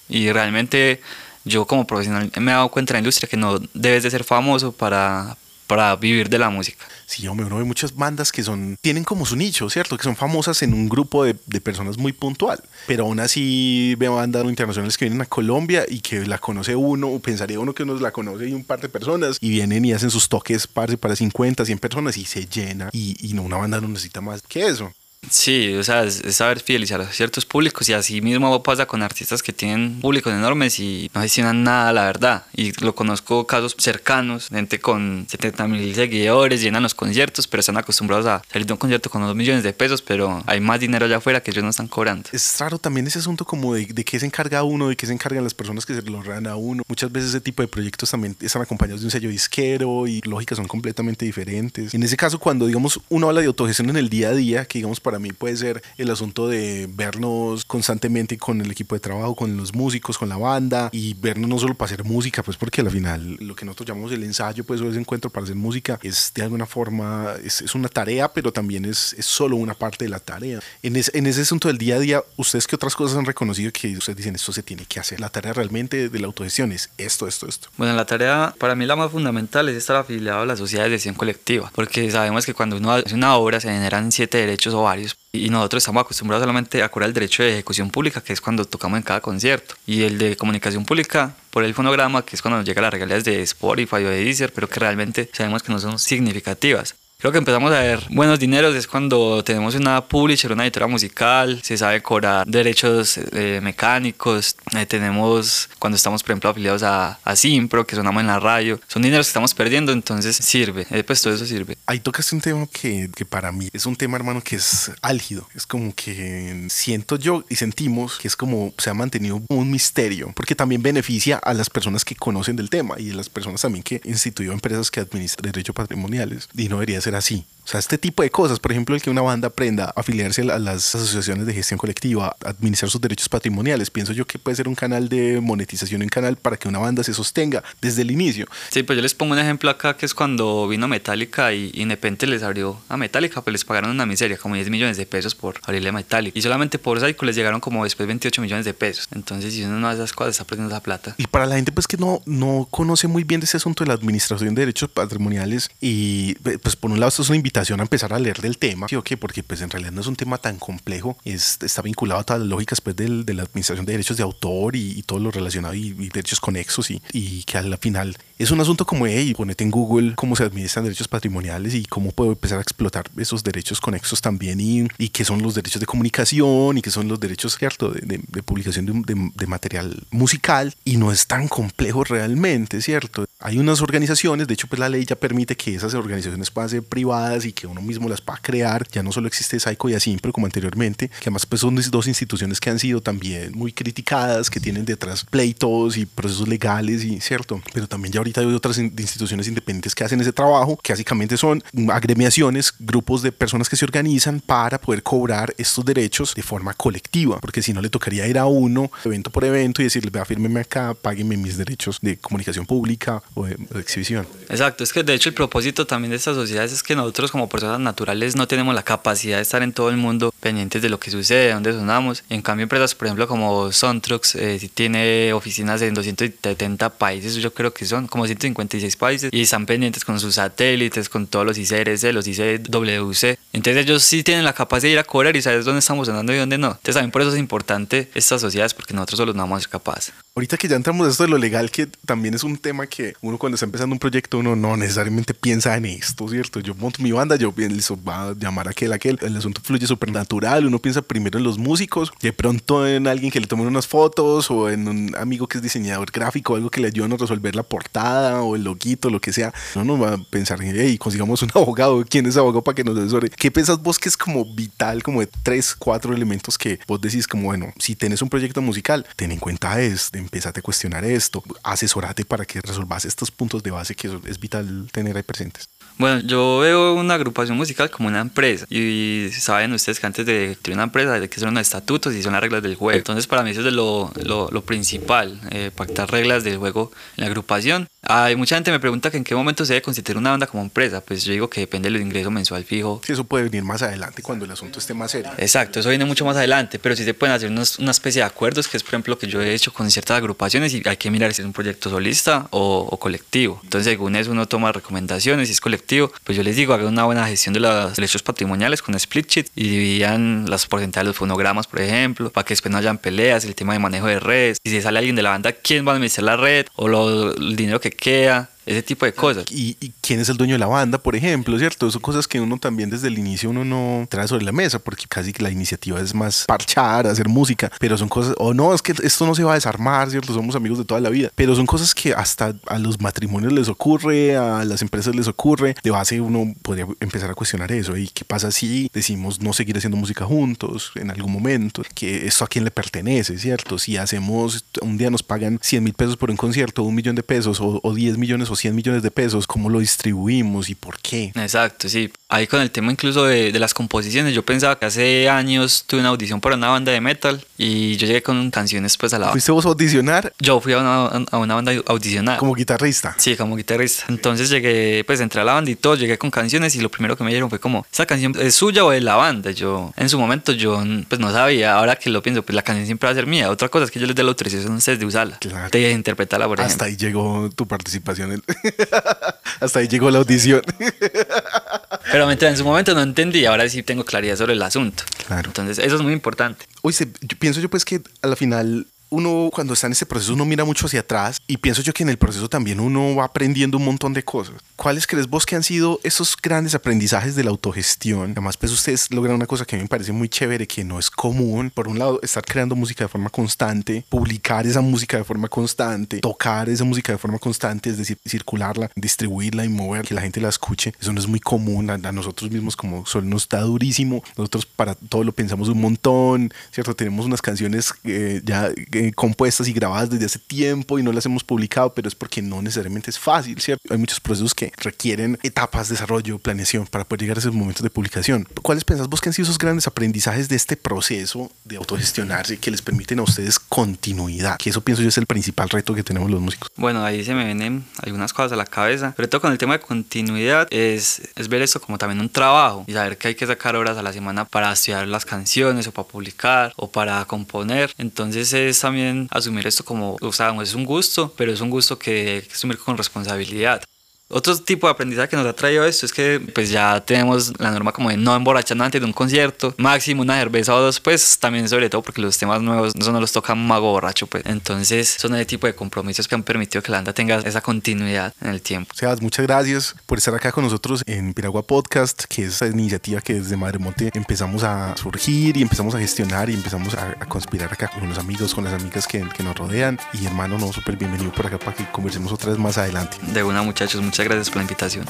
Y 0.09 0.31
realmente 0.31 1.01
yo 1.45 1.65
como 1.65 1.85
profesional 1.87 2.31
me 2.39 2.51
he 2.51 2.55
dado 2.55 2.69
cuenta 2.69 2.93
en 2.93 2.95
la 2.95 2.99
industria 2.99 3.29
que 3.29 3.37
no 3.37 3.59
debes 3.73 4.03
de 4.03 4.11
ser 4.11 4.23
famoso 4.23 4.71
para, 4.71 5.37
para 5.67 5.95
vivir 5.95 6.29
de 6.29 6.39
la 6.39 6.49
música. 6.49 6.85
Sí, 7.05 7.27
hombre, 7.27 7.45
uno 7.45 7.57
ve 7.57 7.63
muchas 7.63 7.95
bandas 7.95 8.31
que 8.31 8.41
son, 8.41 8.77
tienen 8.81 9.03
como 9.03 9.25
su 9.25 9.35
nicho, 9.35 9.69
¿cierto? 9.69 9.95
Que 9.95 10.03
son 10.03 10.15
famosas 10.15 10.63
en 10.63 10.73
un 10.73 10.89
grupo 10.89 11.23
de, 11.23 11.35
de 11.45 11.61
personas 11.61 11.97
muy 11.97 12.13
puntual. 12.13 12.63
Pero 12.87 13.05
aún 13.05 13.19
así 13.19 13.95
veo 13.97 14.15
bandas 14.15 14.43
internacionales 14.45 14.97
que 14.97 15.05
vienen 15.05 15.21
a 15.21 15.25
Colombia 15.27 15.85
y 15.87 15.99
que 15.99 16.25
la 16.25 16.39
conoce 16.39 16.75
uno, 16.75 17.09
o 17.09 17.19
pensaría 17.19 17.59
uno 17.59 17.73
que 17.75 17.83
uno 17.83 17.93
la 17.99 18.11
conoce 18.11 18.49
y 18.49 18.53
un 18.53 18.63
par 18.63 18.81
de 18.81 18.89
personas, 18.89 19.37
y 19.39 19.49
vienen 19.49 19.85
y 19.85 19.93
hacen 19.93 20.09
sus 20.09 20.29
toques 20.29 20.65
parce, 20.65 20.97
para 20.97 21.15
50, 21.15 21.63
100 21.63 21.79
personas 21.79 22.17
y 22.17 22.25
se 22.25 22.47
llena. 22.47 22.89
Y, 22.91 23.15
y 23.21 23.33
no, 23.33 23.43
una 23.43 23.57
banda 23.57 23.79
no 23.79 23.87
necesita 23.87 24.21
más 24.21 24.41
que 24.41 24.65
eso. 24.65 24.91
Sí, 25.29 25.73
o 25.75 25.83
sea, 25.83 26.03
es, 26.03 26.21
saber 26.35 26.59
fidelizar 26.59 27.01
a 27.01 27.11
ciertos 27.11 27.45
públicos 27.45 27.87
y 27.89 27.93
así 27.93 28.21
mismo 28.21 28.61
pasa 28.63 28.85
con 28.85 29.01
artistas 29.01 29.41
que 29.43 29.53
tienen 29.53 29.99
públicos 30.01 30.33
enormes 30.33 30.79
y 30.79 31.09
no 31.13 31.21
gestionan 31.21 31.63
nada, 31.63 31.93
la 31.93 32.05
verdad. 32.05 32.45
Y 32.53 32.71
lo 32.83 32.95
conozco 32.95 33.45
casos 33.47 33.75
cercanos, 33.77 34.47
gente 34.49 34.79
con 34.79 35.25
70 35.29 35.67
mil 35.67 35.95
seguidores, 35.95 36.61
llenan 36.61 36.83
los 36.83 36.95
conciertos, 36.95 37.47
pero 37.47 37.59
están 37.59 37.77
acostumbrados 37.77 38.25
a 38.25 38.41
salir 38.51 38.65
de 38.65 38.73
un 38.73 38.79
concierto 38.79 39.09
con 39.09 39.21
2 39.21 39.35
millones 39.35 39.63
de 39.63 39.73
pesos, 39.73 40.01
pero 40.01 40.43
hay 40.45 40.59
más 40.59 40.79
dinero 40.79 41.05
allá 41.05 41.17
afuera 41.17 41.41
que 41.41 41.51
ellos 41.51 41.63
no 41.63 41.69
están 41.69 41.87
cobrando. 41.87 42.29
Es 42.31 42.59
raro 42.59 42.77
también 42.77 43.07
ese 43.07 43.19
asunto 43.19 43.45
como 43.45 43.73
de, 43.73 43.85
de 43.85 44.03
qué 44.03 44.19
se 44.19 44.25
encarga 44.25 44.63
uno, 44.63 44.89
de 44.89 44.95
qué 44.95 45.05
se 45.05 45.13
encargan 45.13 45.43
las 45.43 45.53
personas 45.53 45.85
que 45.85 45.93
se 45.93 46.01
lo 46.01 46.21
rodean 46.21 46.47
a 46.47 46.55
uno. 46.55 46.83
Muchas 46.87 47.11
veces 47.11 47.29
ese 47.29 47.41
tipo 47.41 47.61
de 47.61 47.67
proyectos 47.67 48.11
también 48.11 48.35
están 48.39 48.61
acompañados 48.61 49.01
de 49.01 49.07
un 49.07 49.11
sello 49.11 49.29
disquero 49.29 50.07
y 50.07 50.21
lógicas 50.21 50.57
son 50.57 50.67
completamente 50.67 51.25
diferentes. 51.25 51.93
En 51.93 52.03
ese 52.03 52.17
caso, 52.17 52.39
cuando 52.39 52.67
digamos 52.67 52.99
uno 53.09 53.27
habla 53.27 53.41
de 53.41 53.47
autogestión 53.47 53.89
en 53.89 53.97
el 53.97 54.09
día 54.09 54.29
a 54.29 54.33
día, 54.33 54.65
que 54.65 54.79
digamos 54.79 54.99
para 54.99 55.14
mí 55.19 55.31
puede 55.31 55.57
ser 55.57 55.81
el 55.97 56.09
asunto 56.11 56.47
de 56.47 56.87
vernos 56.91 57.65
constantemente 57.65 58.37
con 58.37 58.61
el 58.61 58.71
equipo 58.71 58.95
de 58.95 58.99
trabajo, 58.99 59.35
con 59.35 59.57
los 59.57 59.73
músicos, 59.73 60.17
con 60.17 60.29
la 60.29 60.37
banda 60.37 60.89
y 60.91 61.13
vernos 61.15 61.49
no 61.49 61.59
solo 61.59 61.75
para 61.75 61.87
hacer 61.93 62.03
música, 62.03 62.43
pues 62.43 62.57
porque 62.57 62.81
al 62.81 62.91
final 62.91 63.37
lo 63.39 63.55
que 63.55 63.65
nosotros 63.65 63.87
llamamos 63.87 64.11
el 64.11 64.23
ensayo, 64.23 64.63
pues 64.63 64.81
o 64.81 64.89
ese 64.89 64.99
encuentro 64.99 65.29
para 65.29 65.43
hacer 65.43 65.55
música 65.55 65.99
es 66.01 66.31
de 66.33 66.43
alguna 66.43 66.65
forma, 66.65 67.33
es, 67.43 67.61
es 67.61 67.75
una 67.75 67.89
tarea, 67.89 68.31
pero 68.31 68.51
también 68.51 68.85
es, 68.85 69.13
es, 69.17 69.25
solo 69.25 69.57
una 69.57 69.73
parte 69.73 70.05
de 70.05 70.09
la 70.09 70.19
tarea. 70.19 70.59
En, 70.81 70.95
es, 70.95 71.11
en 71.13 71.27
ese 71.27 71.41
asunto 71.41 71.67
del 71.67 71.77
día 71.77 71.95
a 71.95 71.99
día, 71.99 72.23
¿ustedes 72.37 72.67
qué 72.67 72.75
otras 72.75 72.95
cosas 72.95 73.17
han 73.17 73.25
reconocido 73.25 73.71
que 73.71 73.97
ustedes 73.97 74.17
dicen 74.17 74.35
esto 74.35 74.53
se 74.53 74.63
tiene 74.63 74.85
que 74.85 74.99
hacer? 74.99 75.19
La 75.19 75.29
tarea 75.29 75.53
realmente 75.53 76.09
de 76.09 76.19
la 76.19 76.27
autogestión 76.27 76.71
es 76.71 76.89
esto, 76.97 77.27
esto, 77.27 77.47
esto. 77.47 77.69
Bueno, 77.77 77.93
la 77.93 78.05
tarea 78.05 78.53
para 78.57 78.75
mí 78.75 78.85
la 78.85 78.95
más 78.95 79.11
fundamental 79.11 79.69
es 79.69 79.75
estar 79.75 79.95
afiliado 79.95 80.41
a 80.41 80.45
la 80.45 80.55
sociedad 80.55 80.85
de 80.85 80.91
decisión 80.91 81.15
colectiva, 81.15 81.71
porque 81.73 82.09
sabemos 82.11 82.45
que 82.45 82.53
cuando 82.53 82.77
uno 82.77 82.91
hace 82.91 83.15
una 83.15 83.35
obra 83.35 83.59
se 83.59 83.69
generan 83.69 84.11
siete 84.11 84.37
derechos 84.37 84.73
o 84.73 84.87
y 85.31 85.49
nosotros 85.49 85.83
estamos 85.83 86.01
acostumbrados 86.01 86.43
solamente 86.43 86.81
a 86.83 86.89
cobrar 86.89 87.09
el 87.09 87.13
derecho 87.13 87.43
de 87.43 87.53
ejecución 87.53 87.89
pública, 87.89 88.21
que 88.21 88.33
es 88.33 88.41
cuando 88.41 88.65
tocamos 88.65 88.97
en 88.97 89.03
cada 89.03 89.21
concierto, 89.21 89.75
y 89.85 90.03
el 90.03 90.17
de 90.17 90.35
comunicación 90.37 90.85
pública 90.85 91.35
por 91.49 91.63
el 91.63 91.73
fonograma, 91.73 92.23
que 92.25 92.35
es 92.35 92.41
cuando 92.41 92.57
nos 92.57 92.65
llega 92.65 92.81
las 92.81 92.91
regalías 92.91 93.23
de 93.23 93.41
Spotify 93.41 93.97
o 93.97 94.09
de 94.09 94.23
Deezer, 94.23 94.53
pero 94.53 94.69
que 94.69 94.79
realmente 94.79 95.29
sabemos 95.33 95.63
que 95.63 95.71
no 95.71 95.79
son 95.79 95.99
significativas. 95.99 96.95
Creo 97.25 97.31
que 97.33 97.39
empezamos 97.39 97.71
a 97.71 97.79
ver 97.79 98.03
buenos 98.11 98.37
dineros 98.37 98.75
es 98.75 98.85
cuando 98.85 99.43
tenemos 99.43 99.73
una 99.73 99.99
publisher, 100.05 100.51
una 100.51 100.61
editora 100.61 100.85
musical, 100.85 101.59
se 101.63 101.75
sabe 101.75 102.03
cobrar 102.03 102.45
derechos 102.45 103.17
eh, 103.17 103.61
mecánicos, 103.63 104.55
eh, 104.77 104.85
tenemos 104.85 105.67
cuando 105.79 105.95
estamos 105.95 106.21
por 106.21 106.33
ejemplo 106.33 106.51
afiliados 106.51 106.83
a, 106.83 107.17
a 107.23 107.35
Simpro, 107.35 107.87
que 107.87 107.95
sonamos 107.95 108.21
en 108.21 108.27
la 108.27 108.39
radio, 108.39 108.79
son 108.85 109.01
dineros 109.01 109.25
que 109.25 109.29
estamos 109.29 109.55
perdiendo, 109.55 109.91
entonces 109.91 110.35
sirve, 110.35 110.85
eh, 110.91 111.03
pues 111.03 111.23
todo 111.23 111.33
eso 111.33 111.47
sirve. 111.47 111.79
Ahí 111.87 111.99
tocas 111.99 112.31
un 112.31 112.41
tema 112.41 112.67
que, 112.67 113.09
que 113.15 113.25
para 113.25 113.51
mí 113.51 113.69
es 113.73 113.87
un 113.87 113.95
tema 113.95 114.17
hermano 114.17 114.41
que 114.41 114.57
es 114.57 114.91
álgido, 115.01 115.47
es 115.55 115.65
como 115.65 115.95
que 115.95 116.67
siento 116.69 117.15
yo 117.15 117.43
y 117.49 117.55
sentimos 117.55 118.19
que 118.19 118.27
es 118.27 118.35
como 118.35 118.71
se 118.77 118.91
ha 118.91 118.93
mantenido 118.93 119.41
un 119.49 119.71
misterio, 119.71 120.31
porque 120.35 120.53
también 120.53 120.83
beneficia 120.83 121.37
a 121.37 121.55
las 121.55 121.71
personas 121.71 122.05
que 122.05 122.15
conocen 122.15 122.55
del 122.55 122.69
tema 122.69 122.99
y 122.99 123.09
a 123.09 123.15
las 123.15 123.29
personas 123.29 123.61
también 123.61 123.81
que 123.81 123.99
instituyó 124.05 124.51
empresas 124.51 124.91
que 124.91 124.99
administran 124.99 125.51
derechos 125.51 125.75
patrimoniales 125.75 126.49
y 126.55 126.69
no 126.69 126.75
debería 126.75 127.01
ser 127.01 127.14
así. 127.15 127.45
O 127.65 127.67
sea, 127.67 127.79
este 127.79 127.97
tipo 127.97 128.21
de 128.21 128.29
cosas, 128.29 128.59
por 128.59 128.71
ejemplo, 128.71 128.93
el 128.93 129.01
que 129.01 129.09
una 129.09 129.23
banda 129.23 129.47
aprenda 129.47 129.85
a 129.85 129.99
afiliarse 129.99 130.41
a 130.43 130.59
las 130.59 130.93
asociaciones 130.93 131.47
de 131.47 131.53
gestión 131.53 131.79
colectiva, 131.79 132.35
a 132.45 132.49
administrar 132.49 132.91
sus 132.91 133.01
derechos 133.01 133.27
patrimoniales, 133.27 133.89
pienso 133.89 134.13
yo 134.13 134.27
que 134.27 134.37
puede 134.37 134.55
ser 134.55 134.67
un 134.67 134.75
canal 134.75 135.09
de 135.09 135.41
monetización 135.41 136.03
en 136.03 136.09
canal 136.09 136.35
para 136.37 136.57
que 136.57 136.67
una 136.67 136.77
banda 136.77 137.03
se 137.03 137.11
sostenga 137.11 137.63
desde 137.81 138.03
el 138.03 138.11
inicio. 138.11 138.45
Sí, 138.69 138.83
pues 138.83 138.97
yo 138.97 139.01
les 139.01 139.15
pongo 139.15 139.33
un 139.33 139.39
ejemplo 139.39 139.71
acá 139.71 139.97
que 139.97 140.05
es 140.05 140.13
cuando 140.13 140.67
vino 140.67 140.87
Metallica 140.87 141.53
y 141.53 141.71
Independente 141.73 142.27
les 142.27 142.43
abrió 142.43 142.79
a 142.87 142.97
Metallica, 142.97 143.41
pues 143.41 143.51
les 143.51 143.65
pagaron 143.65 143.89
una 143.89 144.05
miseria, 144.05 144.37
como 144.37 144.53
10 144.53 144.69
millones 144.69 144.97
de 144.97 145.07
pesos 145.07 145.33
por 145.33 145.55
abrirle 145.63 145.89
a 145.89 145.93
Metallica. 145.93 146.37
Y 146.37 146.43
solamente 146.43 146.77
por 146.77 146.99
Psycho 146.99 147.25
les 147.25 147.35
llegaron 147.35 147.61
como 147.61 147.83
después 147.83 148.05
28 148.05 148.43
millones 148.43 148.65
de 148.65 148.75
pesos. 148.75 149.07
Entonces, 149.11 149.55
si 149.55 149.63
uno 149.63 149.79
no 149.79 149.87
hace 149.87 150.03
esas 150.03 150.13
cosas, 150.13 150.33
está 150.33 150.43
perdiendo 150.43 150.71
esa 150.71 150.83
plata. 150.83 151.15
Y 151.17 151.25
para 151.25 151.47
la 151.47 151.55
gente 151.55 151.71
pues 151.71 151.87
que 151.87 151.97
no, 151.97 152.21
no 152.27 152.67
conoce 152.69 153.07
muy 153.07 153.23
bien 153.23 153.41
de 153.41 153.45
ese 153.45 153.57
asunto 153.57 153.83
de 153.83 153.87
la 153.87 153.95
administración 153.95 154.53
de 154.53 154.61
derechos 154.61 154.91
patrimoniales 154.91 155.71
y 155.81 156.35
pues 156.35 156.75
por 156.75 156.91
un 156.95 156.99
lado 157.01 157.09
esto 157.09 157.21
es 157.21 157.29
una 157.29 157.37
invitación 157.37 157.79
a 157.79 157.83
empezar 157.83 158.13
a 158.13 158.19
leer 158.19 158.41
del 158.41 158.57
tema, 158.57 158.87
¿sí 158.87 158.95
o 158.95 159.03
qué? 159.03 159.17
Porque 159.17 159.43
pues 159.43 159.61
en 159.61 159.69
realidad 159.69 159.91
no 159.91 160.01
es 160.01 160.07
un 160.07 160.15
tema 160.15 160.37
tan 160.37 160.57
complejo, 160.57 161.17
es, 161.23 161.59
está 161.61 161.81
vinculado 161.81 162.21
a 162.21 162.23
todas 162.23 162.41
las 162.41 162.49
lógicas 162.49 162.81
pues 162.81 162.95
del, 162.95 163.25
de 163.25 163.33
la 163.33 163.43
administración 163.43 163.85
de 163.85 163.93
derechos 163.93 164.17
de 164.17 164.23
autor 164.23 164.75
y, 164.75 165.03
todo 165.03 165.19
lo 165.19 165.29
relacionado 165.29 165.73
y, 165.75 165.91
derechos 165.93 166.39
conexos 166.39 166.89
y, 166.89 167.01
y, 167.11 167.43
que 167.43 167.57
al 167.57 167.77
final 167.77 168.17
es 168.39 168.49
un 168.51 168.59
asunto 168.59 168.85
como, 168.85 169.05
hey, 169.07 169.33
ponete 169.35 169.63
en 169.63 169.71
Google 169.71 170.15
cómo 170.15 170.35
se 170.35 170.43
administran 170.43 170.85
derechos 170.85 171.07
patrimoniales 171.07 171.73
y 171.75 171.85
cómo 171.85 172.11
puedo 172.11 172.31
empezar 172.31 172.57
a 172.57 172.61
explotar 172.61 173.05
esos 173.17 173.43
derechos 173.43 173.79
conexos 173.81 174.21
también 174.21 174.59
y, 174.59 174.87
y 174.97 175.09
qué 175.09 175.25
son 175.25 175.41
los 175.41 175.53
derechos 175.53 175.79
de 175.79 175.85
comunicación 175.85 176.77
y 176.77 176.81
qué 176.81 176.91
son 176.91 177.07
los 177.07 177.19
derechos, 177.19 177.57
¿cierto?, 177.57 177.91
de, 177.91 178.01
de, 178.25 178.43
publicación 178.43 178.85
de, 178.85 179.31
de 179.35 179.47
material 179.47 180.07
musical 180.11 180.73
y 180.85 180.97
no 180.97 181.11
es 181.11 181.27
tan 181.27 181.47
complejo 181.47 182.03
realmente, 182.03 182.81
¿cierto? 182.81 183.25
Hay 183.39 183.57
unas 183.57 183.81
organizaciones, 183.81 184.47
de 184.47 184.53
hecho 184.53 184.67
pues 184.67 184.79
la 184.79 184.89
ley 184.89 185.05
ya 185.05 185.15
permite 185.15 185.55
que 185.55 185.75
esas 185.75 185.93
organizaciones 185.93 186.51
puedan 186.51 186.69
privadas 186.85 187.45
y 187.45 187.53
que 187.53 187.67
uno 187.67 187.81
mismo 187.81 188.09
las 188.09 188.21
pueda 188.21 188.39
crear, 188.41 188.87
ya 188.91 189.03
no 189.03 189.11
solo 189.11 189.27
existe 189.27 189.59
Saico 189.59 189.89
y 189.89 189.93
Asimpro 189.93 190.31
como 190.31 190.45
anteriormente, 190.45 191.09
que 191.09 191.23
además 191.23 191.45
pues 191.45 191.61
son 191.61 191.75
dos 191.75 192.07
instituciones 192.07 192.59
que 192.59 192.69
han 192.69 192.79
sido 192.79 193.01
también 193.01 193.51
muy 193.53 193.73
criticadas, 193.73 194.49
que 194.49 194.59
tienen 194.59 194.85
detrás 194.85 195.23
pleitos 195.25 195.97
y 195.97 196.05
procesos 196.05 196.47
legales 196.47 197.03
y 197.03 197.19
cierto, 197.21 197.61
pero 197.73 197.87
también 197.87 198.13
ya 198.13 198.19
ahorita 198.19 198.41
hay 198.41 198.47
otras 198.47 198.77
instituciones 198.77 199.47
independientes 199.47 199.95
que 199.95 200.03
hacen 200.03 200.21
ese 200.21 200.33
trabajo, 200.33 200.79
que 200.81 200.93
básicamente 200.93 201.37
son 201.37 201.63
agremiaciones, 201.91 202.73
grupos 202.79 203.21
de 203.21 203.31
personas 203.31 203.69
que 203.69 203.75
se 203.75 203.85
organizan 203.85 204.39
para 204.39 204.79
poder 204.79 205.03
cobrar 205.03 205.53
estos 205.57 205.85
derechos 205.85 206.33
de 206.35 206.43
forma 206.43 206.73
colectiva, 206.73 207.39
porque 207.39 207.61
si 207.61 207.73
no 207.73 207.81
le 207.81 207.89
tocaría 207.89 208.27
ir 208.27 208.37
a 208.37 208.45
uno 208.45 208.91
evento 209.03 209.29
por 209.31 209.43
evento 209.43 209.81
y 209.81 209.85
decirle, 209.85 210.09
vea, 210.11 210.25
fírmeme 210.25 210.61
acá, 210.61 210.93
págueme 210.93 211.37
mis 211.37 211.57
derechos 211.57 211.99
de 212.01 212.17
comunicación 212.17 212.65
pública 212.65 213.21
o 213.33 213.45
de, 213.45 213.57
exhibición. 213.79 214.27
Exacto, 214.49 214.83
es 214.83 214.93
que 214.93 215.03
de 215.03 215.13
hecho 215.13 215.29
el 215.29 215.35
propósito 215.35 215.85
también 215.85 216.11
de 216.11 216.17
estas 216.17 216.35
sociedades 216.35 216.73
es 216.75 216.83
que 216.83 216.95
nosotros 216.95 217.31
como 217.31 217.49
personas 217.49 217.79
naturales 217.79 218.35
no 218.35 218.47
tenemos 218.47 218.75
la 218.75 218.83
capacidad 218.83 219.37
de 219.37 219.41
estar 219.41 219.63
en 219.63 219.73
todo 219.73 219.89
el 219.89 219.97
mundo 219.97 220.33
pendientes 220.39 220.81
de 220.81 220.89
lo 220.89 220.99
que 220.99 221.11
sucede, 221.11 221.53
dónde 221.53 221.73
sonamos. 221.73 222.23
En 222.29 222.41
cambio, 222.41 222.63
empresas, 222.63 222.93
por 222.95 223.07
ejemplo, 223.07 223.27
como 223.27 223.71
Sontrux, 223.71 224.35
eh, 224.35 224.69
tiene 224.73 225.33
oficinas 225.33 225.81
en 225.81 225.93
270 225.93 226.89
países, 226.91 227.35
yo 227.35 227.53
creo 227.53 227.73
que 227.73 227.85
son 227.85 228.07
como 228.07 228.25
156 228.25 228.95
países, 228.97 229.29
y 229.33 229.41
están 229.41 229.65
pendientes 229.65 230.05
con 230.05 230.19
sus 230.19 230.35
satélites, 230.35 231.09
con 231.09 231.27
todos 231.27 231.45
los 231.45 231.57
ICRC, 231.57 232.13
los 232.13 232.27
ICWC. 232.27 233.37
Entonces 233.55 233.85
ellos 233.85 234.03
sí 234.03 234.21
tienen 234.21 234.43
la 234.43 234.51
capacidad 234.51 234.89
de 234.89 234.93
ir 234.93 234.99
a 234.99 235.05
cobrar 235.05 235.33
y 235.37 235.41
sabes 235.41 235.63
dónde 235.63 235.79
estamos 235.79 236.07
sonando 236.07 236.33
y 236.33 236.37
dónde 236.37 236.57
no. 236.57 236.71
Entonces 236.71 236.95
también 236.95 237.11
por 237.11 237.21
eso 237.21 237.31
es 237.31 237.39
importante 237.39 238.09
estas 238.13 238.41
sociedades, 238.41 238.73
porque 238.73 238.93
nosotros 238.93 239.17
solos 239.17 239.33
no 239.33 239.43
vamos 239.43 239.59
a 239.59 239.61
ser 239.61 239.69
capaces. 239.69 240.13
Ahorita 240.35 240.57
que 240.57 240.67
ya 240.67 240.75
entramos 240.75 241.07
a 241.07 241.11
esto 241.11 241.23
de 241.23 241.29
lo 241.29 241.37
legal, 241.37 241.71
que 241.71 241.87
también 242.05 242.33
es 242.33 242.43
un 242.43 242.57
tema 242.57 242.85
que 242.87 243.13
uno 243.21 243.37
cuando 243.37 243.55
está 243.55 243.65
empezando 243.65 243.93
un 243.93 243.99
proyecto, 243.99 244.39
uno 244.39 244.57
no 244.57 244.75
necesariamente 244.75 245.33
piensa 245.33 245.77
en 245.77 245.85
esto, 245.85 246.27
¿cierto? 246.27 246.59
Yo 246.59 246.75
monto 246.75 247.01
mi 247.01 247.13
banda, 247.13 247.37
yo 247.37 247.53
pienso, 247.53 247.97
va 248.03 248.31
a 248.31 248.33
llamar 248.33 248.67
a 248.67 248.71
aquel, 248.71 248.91
aquel, 248.91 249.17
el 249.21 249.37
asunto 249.37 249.61
fluye 249.63 249.87
súper 249.87 250.11
natural, 250.11 250.65
uno 250.65 250.79
piensa 250.79 251.01
primero 251.01 251.37
en 251.37 251.45
los 251.45 251.57
músicos, 251.57 252.11
de 252.19 252.33
pronto 252.33 252.85
en 252.85 253.07
alguien 253.07 253.31
que 253.31 253.39
le 253.39 253.47
tome 253.47 253.65
unas 253.65 253.87
fotos 253.87 254.51
o 254.51 254.69
en 254.69 254.89
un 254.89 255.15
amigo 255.15 255.47
que 255.47 255.59
es 255.59 255.61
diseñador 255.61 256.11
gráfico, 256.11 256.57
algo 256.57 256.69
que 256.69 256.81
le 256.81 256.87
ayude 256.87 257.13
a 257.13 257.17
resolver 257.17 257.55
la 257.55 257.63
portada 257.63 258.41
o 258.41 258.57
el 258.57 258.65
loguito, 258.65 259.09
lo 259.09 259.21
que 259.21 259.31
sea. 259.31 259.53
Uno 259.75 259.85
no 259.85 259.97
va 259.97 260.15
a 260.15 260.17
pensar, 260.17 260.59
hey, 260.61 260.97
consigamos 260.97 261.41
un 261.43 261.51
abogado, 261.55 262.03
¿quién 262.09 262.25
es 262.25 262.35
abogado 262.35 262.61
para 262.61 262.75
que 262.75 262.83
nos 262.83 262.97
asesore? 262.97 263.29
¿Qué 263.45 263.51
piensas 263.51 263.79
vos 263.79 263.99
que 263.99 264.09
es 264.09 264.17
como 264.17 264.43
vital, 264.43 265.03
como 265.03 265.19
de 265.19 265.27
tres, 265.43 265.75
cuatro 265.75 266.15
elementos 266.15 266.57
que 266.57 266.79
vos 266.87 266.99
decís 266.99 267.27
como, 267.27 267.43
bueno, 267.43 267.71
si 267.77 267.95
tenés 267.95 268.23
un 268.23 268.29
proyecto 268.29 268.59
musical, 268.59 269.05
ten 269.15 269.31
en 269.31 269.37
cuenta 269.37 269.79
esto, 269.79 270.17
empezate 270.17 270.61
a 270.61 270.63
cuestionar 270.63 271.05
esto, 271.05 271.43
asesorate 271.61 272.25
para 272.25 272.45
que 272.45 272.59
resolvas 272.59 273.05
estos 273.05 273.29
puntos 273.29 273.61
de 273.61 273.69
base 273.69 273.93
que 273.93 274.09
es 274.25 274.39
vital 274.39 274.89
tener 274.91 275.15
ahí 275.15 275.21
presentes. 275.21 275.69
Bueno, 275.97 276.19
yo 276.25 276.59
veo 276.59 276.93
una 276.93 277.13
agrupación 277.13 277.55
musical 277.55 277.89
como 277.89 278.09
una 278.09 278.19
empresa 278.19 278.65
y 278.69 279.29
saben 279.31 279.71
ustedes 279.71 279.99
que 279.99 280.05
antes 280.05 280.25
de 280.25 280.57
tener 280.61 280.77
una 280.77 280.83
empresa 280.83 281.13
hay 281.13 281.27
que 281.29 281.39
son 281.39 281.53
los 281.53 281.61
estatutos 281.61 282.13
y 282.13 282.21
son 282.21 282.33
las 282.33 282.41
reglas 282.41 282.61
del 282.61 282.75
juego. 282.75 282.97
Entonces 282.97 283.27
para 283.27 283.43
mí 283.43 283.51
eso 283.51 283.65
es 283.65 283.73
lo, 283.73 284.11
lo, 284.23 284.49
lo 284.51 284.61
principal, 284.61 285.39
eh, 285.51 285.71
pactar 285.73 286.11
reglas 286.11 286.43
del 286.43 286.57
juego 286.57 286.91
en 287.15 287.21
la 287.21 287.27
agrupación. 287.27 287.87
Hay 288.07 288.35
mucha 288.35 288.55
gente 288.55 288.71
me 288.71 288.79
pregunta 288.79 289.09
que 289.09 289.17
en 289.17 289.23
qué 289.23 289.33
momento 289.35 289.65
se 289.65 289.73
debe 289.73 289.81
constituir 289.81 290.17
una 290.17 290.31
banda 290.31 290.47
como 290.47 290.61
empresa. 290.61 291.01
Pues 291.01 291.23
yo 291.23 291.31
digo 291.31 291.49
que 291.49 291.61
depende 291.61 291.89
del 291.89 292.01
ingreso 292.01 292.29
mensual 292.29 292.63
fijo. 292.63 293.01
Sí, 293.03 293.13
eso 293.13 293.23
puede 293.23 293.45
venir 293.45 293.63
más 293.63 293.81
adelante 293.81 294.21
cuando 294.21 294.45
el 294.45 294.51
asunto 294.51 294.79
esté 294.79 294.93
más 294.93 295.11
serio. 295.11 295.31
Exacto, 295.37 295.79
eso 295.79 295.89
viene 295.89 296.05
mucho 296.05 296.25
más 296.25 296.35
adelante, 296.35 296.77
pero 296.77 296.95
sí 296.95 297.03
se 297.03 297.13
pueden 297.13 297.35
hacer 297.35 297.49
unos, 297.49 297.79
una 297.79 297.91
especie 297.91 298.21
de 298.21 298.27
acuerdos, 298.27 298.67
que 298.67 298.77
es 298.77 298.83
por 298.83 298.89
ejemplo 298.89 299.13
lo 299.13 299.17
que 299.17 299.27
yo 299.27 299.41
he 299.41 299.53
hecho 299.53 299.73
con 299.73 299.89
ciertas 299.89 300.17
agrupaciones 300.17 300.73
y 300.73 300.83
hay 300.85 300.97
que 300.97 301.09
mirar 301.09 301.33
si 301.33 301.41
es 301.41 301.45
un 301.45 301.53
proyecto 301.53 301.89
solista 301.89 302.47
o, 302.51 302.87
o 302.91 302.99
colectivo. 302.99 303.59
Entonces 303.63 303.91
según 303.91 304.15
eso 304.15 304.31
uno 304.31 304.45
toma 304.45 304.71
recomendaciones, 304.71 305.47
si 305.47 305.53
es 305.53 305.61
colectivo 305.61 305.84
pues 306.23 306.37
yo 306.37 306.43
les 306.43 306.55
digo, 306.55 306.73
hagan 306.73 306.87
una 306.87 307.05
buena 307.05 307.27
gestión 307.27 307.53
de 307.53 307.59
los 307.59 307.95
derechos 307.95 308.23
patrimoniales 308.23 308.81
con 308.81 308.95
split 308.95 309.27
sheet 309.29 309.47
y 309.55 309.69
dividan 309.69 310.45
las 310.49 310.65
porcentajes 310.67 311.05
de 311.05 311.09
los 311.09 311.17
fonogramas, 311.17 311.67
por 311.67 311.81
ejemplo, 311.81 312.31
para 312.31 312.45
que 312.45 312.53
después 312.53 312.71
no 312.71 312.77
hayan 312.77 312.97
peleas, 312.97 313.45
el 313.45 313.55
tema 313.55 313.73
de 313.73 313.79
manejo 313.79 314.07
de 314.07 314.19
redes. 314.19 314.57
Y 314.63 314.69
si 314.69 314.81
sale 314.81 314.99
alguien 314.99 315.15
de 315.15 315.23
la 315.23 315.29
banda, 315.29 315.51
¿quién 315.51 315.85
va 315.87 315.91
a 315.91 315.95
administrar 315.95 316.25
la 316.25 316.37
red? 316.37 316.65
O 316.75 316.87
lo, 316.87 317.33
el 317.33 317.55
dinero 317.55 317.79
que 317.79 317.91
queda 317.91 318.49
ese 318.65 318.83
tipo 318.83 319.05
de 319.05 319.13
cosas. 319.13 319.45
¿Y, 319.51 319.75
quién 320.01 320.19
es 320.19 320.29
el 320.29 320.37
dueño 320.37 320.53
de 320.53 320.59
la 320.59 320.67
banda, 320.67 320.97
por 320.97 321.15
ejemplo? 321.15 321.57
¿Cierto? 321.57 321.89
Son 321.89 322.01
cosas 322.01 322.27
que 322.27 322.39
uno 322.39 322.57
también 322.57 322.89
desde 322.89 323.07
el 323.07 323.17
inicio 323.17 323.49
uno 323.49 323.65
no 323.65 324.07
trae 324.09 324.27
sobre 324.27 324.43
la 324.43 324.51
mesa, 324.51 324.79
porque 324.79 325.05
casi 325.07 325.33
que 325.33 325.43
la 325.43 325.51
iniciativa 325.51 325.99
es 325.99 326.13
más 326.13 326.45
parchar, 326.47 327.07
hacer 327.07 327.27
música, 327.27 327.71
pero 327.79 327.97
son 327.97 328.09
cosas, 328.09 328.35
o 328.37 328.53
no, 328.53 328.73
es 328.73 328.81
que 328.81 328.93
esto 329.03 329.25
no 329.25 329.35
se 329.35 329.43
va 329.43 329.51
a 329.51 329.55
desarmar, 329.55 330.09
¿cierto? 330.09 330.33
Somos 330.33 330.55
amigos 330.55 330.77
de 330.77 330.85
toda 330.85 330.99
la 330.99 331.09
vida, 331.09 331.31
pero 331.35 331.55
son 331.55 331.65
cosas 331.65 331.93
que 331.93 332.13
hasta 332.13 332.55
a 332.67 332.79
los 332.79 332.99
matrimonios 332.99 333.53
les 333.53 333.67
ocurre, 333.67 334.35
a 334.35 334.65
las 334.65 334.81
empresas 334.81 335.15
les 335.15 335.27
ocurre, 335.27 335.75
de 335.83 335.91
base 335.91 336.19
uno 336.21 336.53
podría 336.61 336.87
empezar 336.99 337.29
a 337.29 337.35
cuestionar 337.35 337.71
eso, 337.71 337.97
¿y 337.97 338.07
qué 338.07 338.25
pasa 338.25 338.51
si 338.51 338.89
decimos 338.93 339.41
no 339.41 339.53
seguir 339.53 339.77
haciendo 339.77 339.97
música 339.97 340.25
juntos 340.25 340.91
en 340.95 341.11
algún 341.11 341.31
momento? 341.31 341.83
¿Que 341.93 342.27
esto 342.27 342.45
a 342.45 342.47
quién 342.47 342.63
le 342.63 342.71
pertenece, 342.71 343.37
¿cierto? 343.37 343.77
Si 343.77 343.97
hacemos, 343.97 344.65
un 344.81 344.97
día 344.97 345.09
nos 345.09 345.23
pagan 345.23 345.59
100 345.61 345.83
mil 345.83 345.93
pesos 345.93 346.17
por 346.17 346.31
un 346.31 346.37
concierto, 346.37 346.83
un 346.83 346.95
millón 346.95 347.15
de 347.15 347.23
pesos, 347.23 347.59
o, 347.59 347.79
o 347.83 347.93
10 347.93 348.17
millones 348.17 348.49
o 348.49 348.54
100 348.59 348.75
millones 348.75 349.03
de 349.03 349.11
pesos, 349.11 349.47
cómo 349.47 349.69
lo 349.69 349.79
distribuimos 349.79 350.69
y 350.69 350.75
por 350.75 350.99
qué. 350.99 351.31
Exacto, 351.35 351.89
sí. 351.89 352.11
Ahí 352.29 352.47
con 352.47 352.61
el 352.61 352.71
tema 352.71 352.91
incluso 352.91 353.25
de, 353.25 353.51
de, 353.51 353.59
las 353.59 353.73
composiciones, 353.73 354.33
yo 354.33 354.43
pensaba 354.43 354.77
que 354.77 354.85
hace 354.85 355.29
años 355.29 355.83
tuve 355.87 355.99
una 355.99 356.09
audición 356.09 356.41
para 356.41 356.55
una 356.55 356.69
banda 356.69 356.91
de 356.91 356.99
metal 357.01 357.45
y 357.57 357.95
yo 357.97 358.07
llegué 358.07 358.23
con 358.23 358.49
canciones 358.51 358.97
pues 358.97 359.13
a 359.13 359.19
la... 359.19 359.31
¿Fuiste 359.31 359.51
vos 359.51 359.65
a 359.65 359.69
audicionar? 359.69 360.33
Yo 360.39 360.59
fui 360.59 360.73
a 360.73 360.79
una, 360.79 361.25
a 361.31 361.37
una 361.37 361.55
banda 361.55 361.71
a 361.71 361.91
audicionar. 361.91 362.39
¿Como 362.39 362.55
guitarrista? 362.55 363.15
Sí, 363.17 363.35
como 363.35 363.55
guitarrista. 363.55 364.05
Entonces 364.09 364.49
llegué, 364.49 365.03
pues 365.05 365.19
entré 365.19 365.41
a 365.41 365.43
la 365.43 365.53
banda 365.53 365.71
y 365.71 365.75
todo, 365.75 365.95
llegué 365.95 366.17
con 366.17 366.31
canciones 366.31 366.75
y 366.75 366.81
lo 366.81 366.89
primero 366.89 367.15
que 367.15 367.23
me 367.23 367.29
dijeron 367.29 367.49
fue 367.49 367.59
como, 367.59 367.85
¿esa 367.91 368.05
canción 368.05 368.33
es 368.39 368.55
suya 368.55 368.83
o 368.85 368.89
de 368.89 369.01
la 369.01 369.15
banda? 369.15 369.51
Yo, 369.51 369.93
en 369.95 370.09
su 370.09 370.17
momento 370.19 370.51
yo 370.51 370.83
pues 371.07 371.21
no 371.21 371.31
sabía, 371.31 371.75
ahora 371.75 371.95
que 371.95 372.09
lo 372.09 372.21
pienso, 372.21 372.43
pues 372.43 372.55
la 372.55 372.63
canción 372.63 372.85
siempre 372.85 373.07
va 373.07 373.11
a 373.11 373.15
ser 373.15 373.27
mía. 373.27 373.49
Otra 373.49 373.69
cosa 373.69 373.85
es 373.85 373.91
que 373.91 373.99
yo 373.99 374.07
les 374.07 374.15
dé 374.15 374.23
la 374.23 374.29
autorización 374.29 374.79
de 374.85 375.05
usarla, 375.05 375.37
claro. 375.39 375.69
de 375.71 375.91
interpretarla, 375.91 376.47
por 376.47 376.61
Hasta 376.61 376.85
ahí 376.85 376.95
llegó 376.95 377.49
tu 377.55 377.67
participación. 377.67 378.43
Hasta 379.59 379.79
ahí 379.79 379.87
llegó 379.87 380.09
la 380.11 380.19
audición. 380.19 380.61
Pero 382.11 382.31
en 382.31 382.57
su 382.57 382.63
momento 382.63 382.93
no 382.93 383.01
entendí, 383.01 383.45
ahora 383.45 383.67
sí 383.67 383.83
tengo 383.83 384.05
claridad 384.05 384.35
sobre 384.35 384.53
el 384.53 384.61
asunto. 384.61 385.03
Claro. 385.27 385.47
Entonces, 385.47 385.79
eso 385.79 385.95
es 385.95 386.01
muy 386.01 386.13
importante. 386.13 386.65
Oye, 386.81 387.07
yo 387.21 387.37
pienso 387.39 387.59
yo 387.59 387.69
pues 387.69 387.83
que 387.83 388.01
a 388.21 388.27
la 388.27 388.35
final 388.35 388.87
uno 389.15 389.49
cuando 389.53 389.73
está 389.73 389.87
en 389.87 389.93
ese 389.93 390.05
proceso 390.05 390.33
uno 390.33 390.45
mira 390.45 390.65
mucho 390.65 390.87
hacia 390.87 390.99
atrás 390.99 391.39
y 391.47 391.57
pienso 391.57 391.81
yo 391.81 391.93
que 391.93 392.03
en 392.03 392.09
el 392.09 392.17
proceso 392.17 392.49
también 392.49 392.79
uno 392.79 393.15
va 393.15 393.25
aprendiendo 393.25 393.77
un 393.77 393.85
montón 393.85 394.13
de 394.13 394.23
cosas. 394.23 394.55
¿Cuáles 394.75 395.07
crees 395.07 395.27
vos 395.27 395.45
que 395.45 395.55
han 395.55 395.63
sido 395.63 395.99
esos 396.03 396.35
grandes 396.35 396.75
aprendizajes 396.75 397.35
de 397.35 397.43
la 397.43 397.49
autogestión? 397.49 398.31
Además, 398.31 398.57
pues 398.57 398.71
ustedes 398.71 399.09
logran 399.11 399.35
una 399.35 399.45
cosa 399.45 399.65
que 399.65 399.75
a 399.75 399.77
mí 399.77 399.83
me 399.83 399.89
parece 399.89 400.11
muy 400.11 400.27
chévere, 400.27 400.67
que 400.67 400.83
no 400.83 400.99
es 400.99 401.09
común. 401.09 401.71
Por 401.73 401.87
un 401.87 401.97
lado, 401.97 402.19
estar 402.21 402.43
creando 402.43 402.75
música 402.75 403.05
de 403.05 403.07
forma 403.07 403.29
constante, 403.29 404.05
publicar 404.09 404.67
esa 404.67 404.81
música 404.81 405.17
de 405.17 405.23
forma 405.23 405.47
constante, 405.47 406.19
tocar 406.19 406.67
esa 406.67 406.83
música 406.83 407.13
de 407.13 407.17
forma 407.17 407.39
constante, 407.39 407.89
es 407.89 407.97
decir, 407.97 408.17
circularla, 408.27 408.91
distribuirla 408.95 409.63
y 409.63 409.69
mover, 409.69 410.05
que 410.05 410.13
la 410.13 410.21
gente 410.21 410.41
la 410.41 410.49
escuche. 410.49 410.93
Eso 410.99 411.13
no 411.13 411.19
es 411.19 411.27
muy 411.27 411.39
común. 411.39 411.89
A, 411.89 411.97
nosotros 411.97 412.51
mismos 412.51 412.75
como 412.75 413.05
Sol 413.05 413.29
nos 413.29 413.43
está 413.43 413.61
durísimo. 413.61 414.23
Nosotros 414.37 414.65
para 414.65 414.95
todo 414.95 415.23
lo 415.23 415.31
pensamos 415.31 415.69
un 415.69 415.79
montón, 415.79 416.53
¿cierto? 416.71 416.95
Tenemos 416.95 417.25
unas 417.25 417.41
canciones 417.41 417.93
eh, 418.03 418.41
ya 418.43 418.69
eh, 418.91 419.04
compuestas 419.11 419.67
y 419.67 419.73
grabadas 419.73 420.09
desde 420.09 420.25
hace 420.25 420.39
tiempo 420.39 420.99
y 420.99 421.03
no 421.03 421.11
las 421.11 421.25
hemos 421.25 421.43
publicado, 421.43 421.93
pero 421.93 422.07
es 422.07 422.15
porque 422.15 422.41
no 422.41 422.61
necesariamente 422.61 423.09
es 423.09 423.19
fácil, 423.19 423.59
¿cierto? 423.61 423.93
Hay 423.93 423.97
muchos 423.97 424.19
procesos 424.19 424.53
que 424.53 424.71
requieren 424.77 425.37
etapas, 425.43 425.89
desarrollo, 425.89 426.39
planeación 426.39 426.87
para 426.87 427.05
poder 427.05 427.21
llegar 427.21 427.37
a 427.37 427.39
esos 427.39 427.53
momentos 427.53 427.83
de 427.83 427.89
publicación. 427.89 428.47
¿Cuáles 428.61 428.83
pensás 428.83 429.07
vos 429.07 429.21
que 429.21 429.29
han 429.29 429.33
sido 429.33 429.45
esos 429.45 429.57
grandes 429.57 429.87
aprendizajes 429.87 430.49
de 430.49 430.55
este 430.55 430.77
proceso 430.77 431.51
de 431.63 431.77
autogestionarse 431.77 432.57
que 432.57 432.71
les 432.71 432.81
permiten 432.81 433.19
a 433.19 433.23
ustedes 433.23 433.59
continuidad? 433.59 434.57
Que 434.57 434.69
eso 434.69 434.81
pienso 434.81 435.01
yo 435.01 435.09
es 435.09 435.17
el 435.17 435.25
principal 435.25 435.69
reto 435.69 435.93
que 435.93 436.03
tenemos 436.03 436.29
los 436.29 436.41
músicos. 436.41 436.69
Bueno, 436.75 437.03
ahí 437.03 437.23
se 437.23 437.33
me 437.33 437.45
vienen 437.45 437.85
algunas 438.01 438.33
cosas 438.33 438.51
a 438.53 438.55
la 438.55 438.65
cabeza, 438.65 439.13
pero 439.15 439.29
todo 439.29 439.41
con 439.41 439.51
el 439.51 439.57
tema 439.57 439.73
de 439.73 439.79
continuidad 439.79 440.67
es, 440.71 441.21
es 441.35 441.47
ver 441.47 441.61
esto 441.61 441.79
como 441.81 441.97
también 441.97 442.19
un 442.19 442.29
trabajo 442.29 442.85
y 442.87 442.93
saber 442.93 443.17
que 443.17 443.29
hay 443.29 443.35
que 443.35 443.45
sacar 443.45 443.75
horas 443.75 443.97
a 443.97 444.03
la 444.03 444.13
semana 444.13 444.45
para 444.45 444.71
estudiar 444.71 445.07
las 445.07 445.25
canciones 445.25 445.87
o 445.87 445.91
para 445.91 446.07
publicar 446.07 446.73
o 446.75 446.91
para 446.91 447.23
componer. 447.25 447.93
Entonces 447.97 448.53
es 448.53 448.83
también 448.85 449.27
asumir 449.31 449.65
esto 449.65 449.83
como, 449.83 450.15
o 450.21 450.31
sea, 450.31 450.53
es 450.61 450.75
un 450.75 450.85
gusto, 450.85 451.33
pero 451.35 451.51
es 451.51 451.59
un 451.59 451.71
gusto 451.71 451.97
que 451.97 452.45
que 452.47 452.53
asumir 452.53 452.77
con 452.77 452.97
responsabilidad. 452.97 453.81
Otro 454.27 454.57
tipo 454.57 454.87
de 454.87 454.91
aprendizaje 454.91 455.29
que 455.29 455.35
nos 455.35 455.45
ha 455.45 455.53
traído 455.53 455.85
esto 455.85 456.07
es 456.07 456.11
que 456.11 456.41
pues 456.53 456.71
ya 456.71 456.99
tenemos 457.05 457.53
la 457.59 457.69
norma 457.69 457.91
como 457.91 458.09
de 458.09 458.17
no 458.17 458.35
emborracharnos 458.35 458.85
antes 458.85 458.99
de 458.99 459.05
un 459.05 459.13
concierto, 459.13 459.75
máximo 459.77 460.23
una 460.23 460.35
cerveza 460.39 460.73
o 460.73 460.81
dos, 460.81 460.99
pues 460.99 461.37
también 461.37 461.69
sobre 461.69 461.91
todo 461.91 462.01
porque 462.01 462.21
los 462.21 462.35
temas 462.35 462.59
nuevos 462.59 462.93
eso 462.97 463.11
no 463.11 463.21
los 463.21 463.31
toca 463.31 463.53
un 463.53 463.67
mago 463.67 463.91
borracho, 463.91 464.25
pues 464.25 464.43
entonces 464.47 465.15
son 465.19 465.35
el 465.35 465.45
tipo 465.45 465.67
de 465.67 465.75
compromisos 465.75 466.27
que 466.27 466.33
han 466.33 466.41
permitido 466.41 466.81
que 466.81 466.91
la 466.91 466.97
banda 466.97 467.13
tenga 467.13 467.37
esa 467.37 467.61
continuidad 467.61 468.33
en 468.41 468.49
el 468.49 468.63
tiempo. 468.63 468.95
Sebas, 468.95 469.21
muchas 469.21 469.45
gracias 469.45 469.95
por 470.07 470.17
estar 470.17 470.33
acá 470.33 470.51
con 470.51 470.63
nosotros 470.63 471.03
en 471.05 471.35
Piragua 471.35 471.61
Podcast, 471.61 472.23
que 472.23 472.45
es 472.45 472.55
esa 472.55 472.65
iniciativa 472.65 473.21
que 473.21 473.35
desde 473.35 473.55
Madremonte 473.57 474.09
empezamos 474.15 474.63
a 474.63 474.97
surgir 474.97 475.55
y 475.55 475.61
empezamos 475.61 475.93
a 475.93 475.99
gestionar 475.99 476.49
y 476.49 476.55
empezamos 476.55 476.95
a, 476.95 477.09
a 477.19 477.25
conspirar 477.27 477.71
acá 477.71 477.89
con 477.89 478.09
los 478.09 478.17
amigos, 478.17 478.55
con 478.55 478.63
las 478.63 478.73
amigas 478.73 479.05
que, 479.05 479.23
que 479.29 479.43
nos 479.43 479.55
rodean 479.55 479.99
y 480.13 480.25
hermano, 480.25 480.57
no, 480.57 480.73
súper 480.73 480.97
bienvenido 480.97 481.31
por 481.31 481.45
acá 481.45 481.59
para 481.59 481.77
que 481.77 481.85
conversemos 481.91 482.31
otra 482.31 482.49
vez 482.49 482.57
más 482.57 482.79
adelante. 482.79 483.17
De 483.21 483.43
una 483.43 483.61
muchachos, 483.61 484.01
muchas 484.01 484.14
gracias 484.23 484.49
por 484.49 484.57
la 484.57 484.63
invitación. 484.63 485.05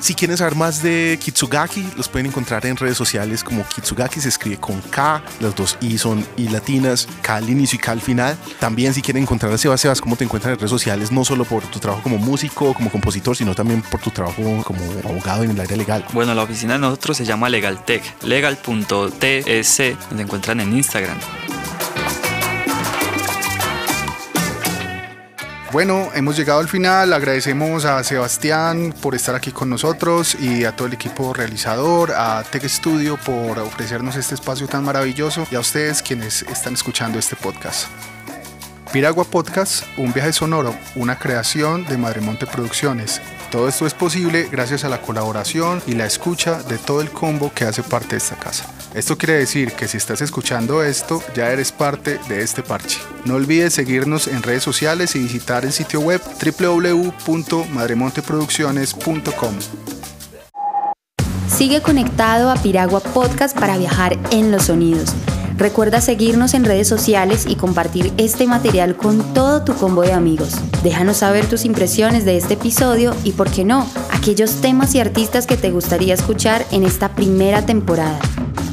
Si 0.00 0.14
quieren 0.14 0.36
saber 0.36 0.54
más 0.54 0.82
de 0.82 1.18
Kitsugaki, 1.20 1.84
los 1.96 2.08
pueden 2.08 2.26
encontrar 2.26 2.64
en 2.66 2.76
redes 2.76 2.96
sociales 2.96 3.42
como 3.42 3.66
Kitsugaki, 3.66 4.20
se 4.20 4.28
escribe 4.28 4.58
con 4.58 4.80
K, 4.82 5.22
las 5.40 5.54
dos 5.56 5.78
I 5.80 5.96
son 5.96 6.24
I 6.36 6.48
latinas, 6.48 7.08
K 7.22 7.36
al 7.36 7.48
inicio 7.48 7.76
y 7.76 7.78
K 7.80 7.92
al 7.92 8.00
final. 8.00 8.36
También 8.60 8.92
si 8.92 9.00
quieren 9.00 9.22
encontrar 9.22 9.52
a 9.52 9.58
Sebas, 9.58 9.80
Sebas, 9.80 10.00
cómo 10.00 10.14
te 10.16 10.24
encuentran 10.24 10.52
en 10.52 10.58
redes 10.58 10.70
sociales, 10.70 11.10
no 11.10 11.24
solo 11.24 11.44
por 11.44 11.62
tu 11.64 11.78
trabajo 11.78 12.02
como 12.02 12.18
músico, 12.18 12.74
como 12.74 12.90
compositor, 12.90 13.36
sino 13.36 13.54
también 13.54 13.82
por 13.82 14.00
tu 14.00 14.10
trabajo 14.10 14.62
como 14.64 14.80
abogado 15.04 15.44
en 15.44 15.50
el 15.50 15.60
área 15.60 15.76
legal. 15.76 16.04
Bueno, 16.12 16.34
la 16.34 16.42
oficina 16.42 16.74
de 16.74 16.80
nosotros 16.80 17.16
se 17.16 17.24
llama 17.24 17.48
LegalTech, 17.48 18.22
legal.tsc, 18.22 19.80
nos 20.10 20.20
encuentran 20.20 20.60
en 20.60 20.76
Instagram. 20.76 21.16
Bueno, 25.76 26.08
hemos 26.14 26.38
llegado 26.38 26.60
al 26.60 26.68
final. 26.68 27.12
Agradecemos 27.12 27.84
a 27.84 28.02
Sebastián 28.02 28.94
por 29.02 29.14
estar 29.14 29.34
aquí 29.34 29.50
con 29.50 29.68
nosotros 29.68 30.34
y 30.40 30.64
a 30.64 30.74
todo 30.74 30.88
el 30.88 30.94
equipo 30.94 31.34
realizador, 31.34 32.12
a 32.12 32.42
Tech 32.44 32.66
Studio 32.66 33.18
por 33.18 33.58
ofrecernos 33.58 34.16
este 34.16 34.34
espacio 34.34 34.68
tan 34.68 34.84
maravilloso 34.84 35.46
y 35.50 35.54
a 35.54 35.60
ustedes 35.60 36.00
quienes 36.00 36.40
están 36.44 36.72
escuchando 36.72 37.18
este 37.18 37.36
podcast. 37.36 37.88
Piragua 38.90 39.24
Podcast, 39.24 39.84
un 39.98 40.14
viaje 40.14 40.32
sonoro, 40.32 40.74
una 40.94 41.18
creación 41.18 41.84
de 41.84 41.98
Madremonte 41.98 42.46
Producciones. 42.46 43.20
Todo 43.50 43.68
esto 43.68 43.86
es 43.86 43.92
posible 43.92 44.48
gracias 44.50 44.82
a 44.84 44.88
la 44.88 45.02
colaboración 45.02 45.82
y 45.86 45.92
la 45.92 46.06
escucha 46.06 46.62
de 46.62 46.78
todo 46.78 47.02
el 47.02 47.10
combo 47.10 47.52
que 47.54 47.66
hace 47.66 47.82
parte 47.82 48.12
de 48.12 48.16
esta 48.16 48.36
casa. 48.36 48.64
Esto 48.96 49.16
quiere 49.18 49.34
decir 49.34 49.72
que 49.72 49.86
si 49.88 49.98
estás 49.98 50.22
escuchando 50.22 50.82
esto, 50.82 51.22
ya 51.34 51.50
eres 51.50 51.70
parte 51.70 52.18
de 52.30 52.40
este 52.40 52.62
parche. 52.62 52.98
No 53.26 53.34
olvides 53.34 53.74
seguirnos 53.74 54.26
en 54.26 54.42
redes 54.42 54.62
sociales 54.62 55.14
y 55.16 55.18
visitar 55.18 55.66
el 55.66 55.72
sitio 55.72 56.00
web 56.00 56.22
www.madremonteproducciones.com. 56.58 59.54
Sigue 61.46 61.82
conectado 61.82 62.50
a 62.50 62.54
Piragua 62.54 63.00
Podcast 63.00 63.54
para 63.54 63.76
viajar 63.76 64.18
en 64.30 64.50
los 64.50 64.62
sonidos. 64.62 65.12
Recuerda 65.58 66.00
seguirnos 66.00 66.54
en 66.54 66.64
redes 66.64 66.88
sociales 66.88 67.44
y 67.46 67.56
compartir 67.56 68.14
este 68.16 68.46
material 68.46 68.96
con 68.96 69.34
todo 69.34 69.62
tu 69.62 69.74
combo 69.74 70.00
de 70.00 70.14
amigos. 70.14 70.54
Déjanos 70.82 71.18
saber 71.18 71.44
tus 71.44 71.66
impresiones 71.66 72.24
de 72.24 72.38
este 72.38 72.54
episodio 72.54 73.14
y, 73.24 73.32
por 73.32 73.50
qué 73.50 73.66
no, 73.66 73.86
aquellos 74.10 74.62
temas 74.62 74.94
y 74.94 75.00
artistas 75.00 75.46
que 75.46 75.58
te 75.58 75.70
gustaría 75.70 76.14
escuchar 76.14 76.64
en 76.72 76.82
esta 76.82 77.14
primera 77.14 77.66
temporada. 77.66 78.18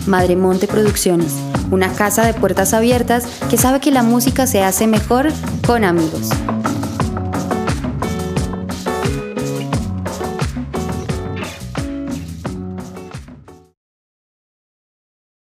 Madremonte 0.08 0.68
Producciones, 0.68 1.34
una 1.72 1.92
casa 1.94 2.26
de 2.26 2.34
puertas 2.34 2.74
abiertas 2.74 3.26
que 3.50 3.58
sabe 3.58 3.80
que 3.80 3.92
la 3.92 4.04
música 4.04 4.48
se 4.48 4.63
hace 4.63 4.88
mejor 4.88 5.32
con 5.66 5.84
amigos. 5.84 6.30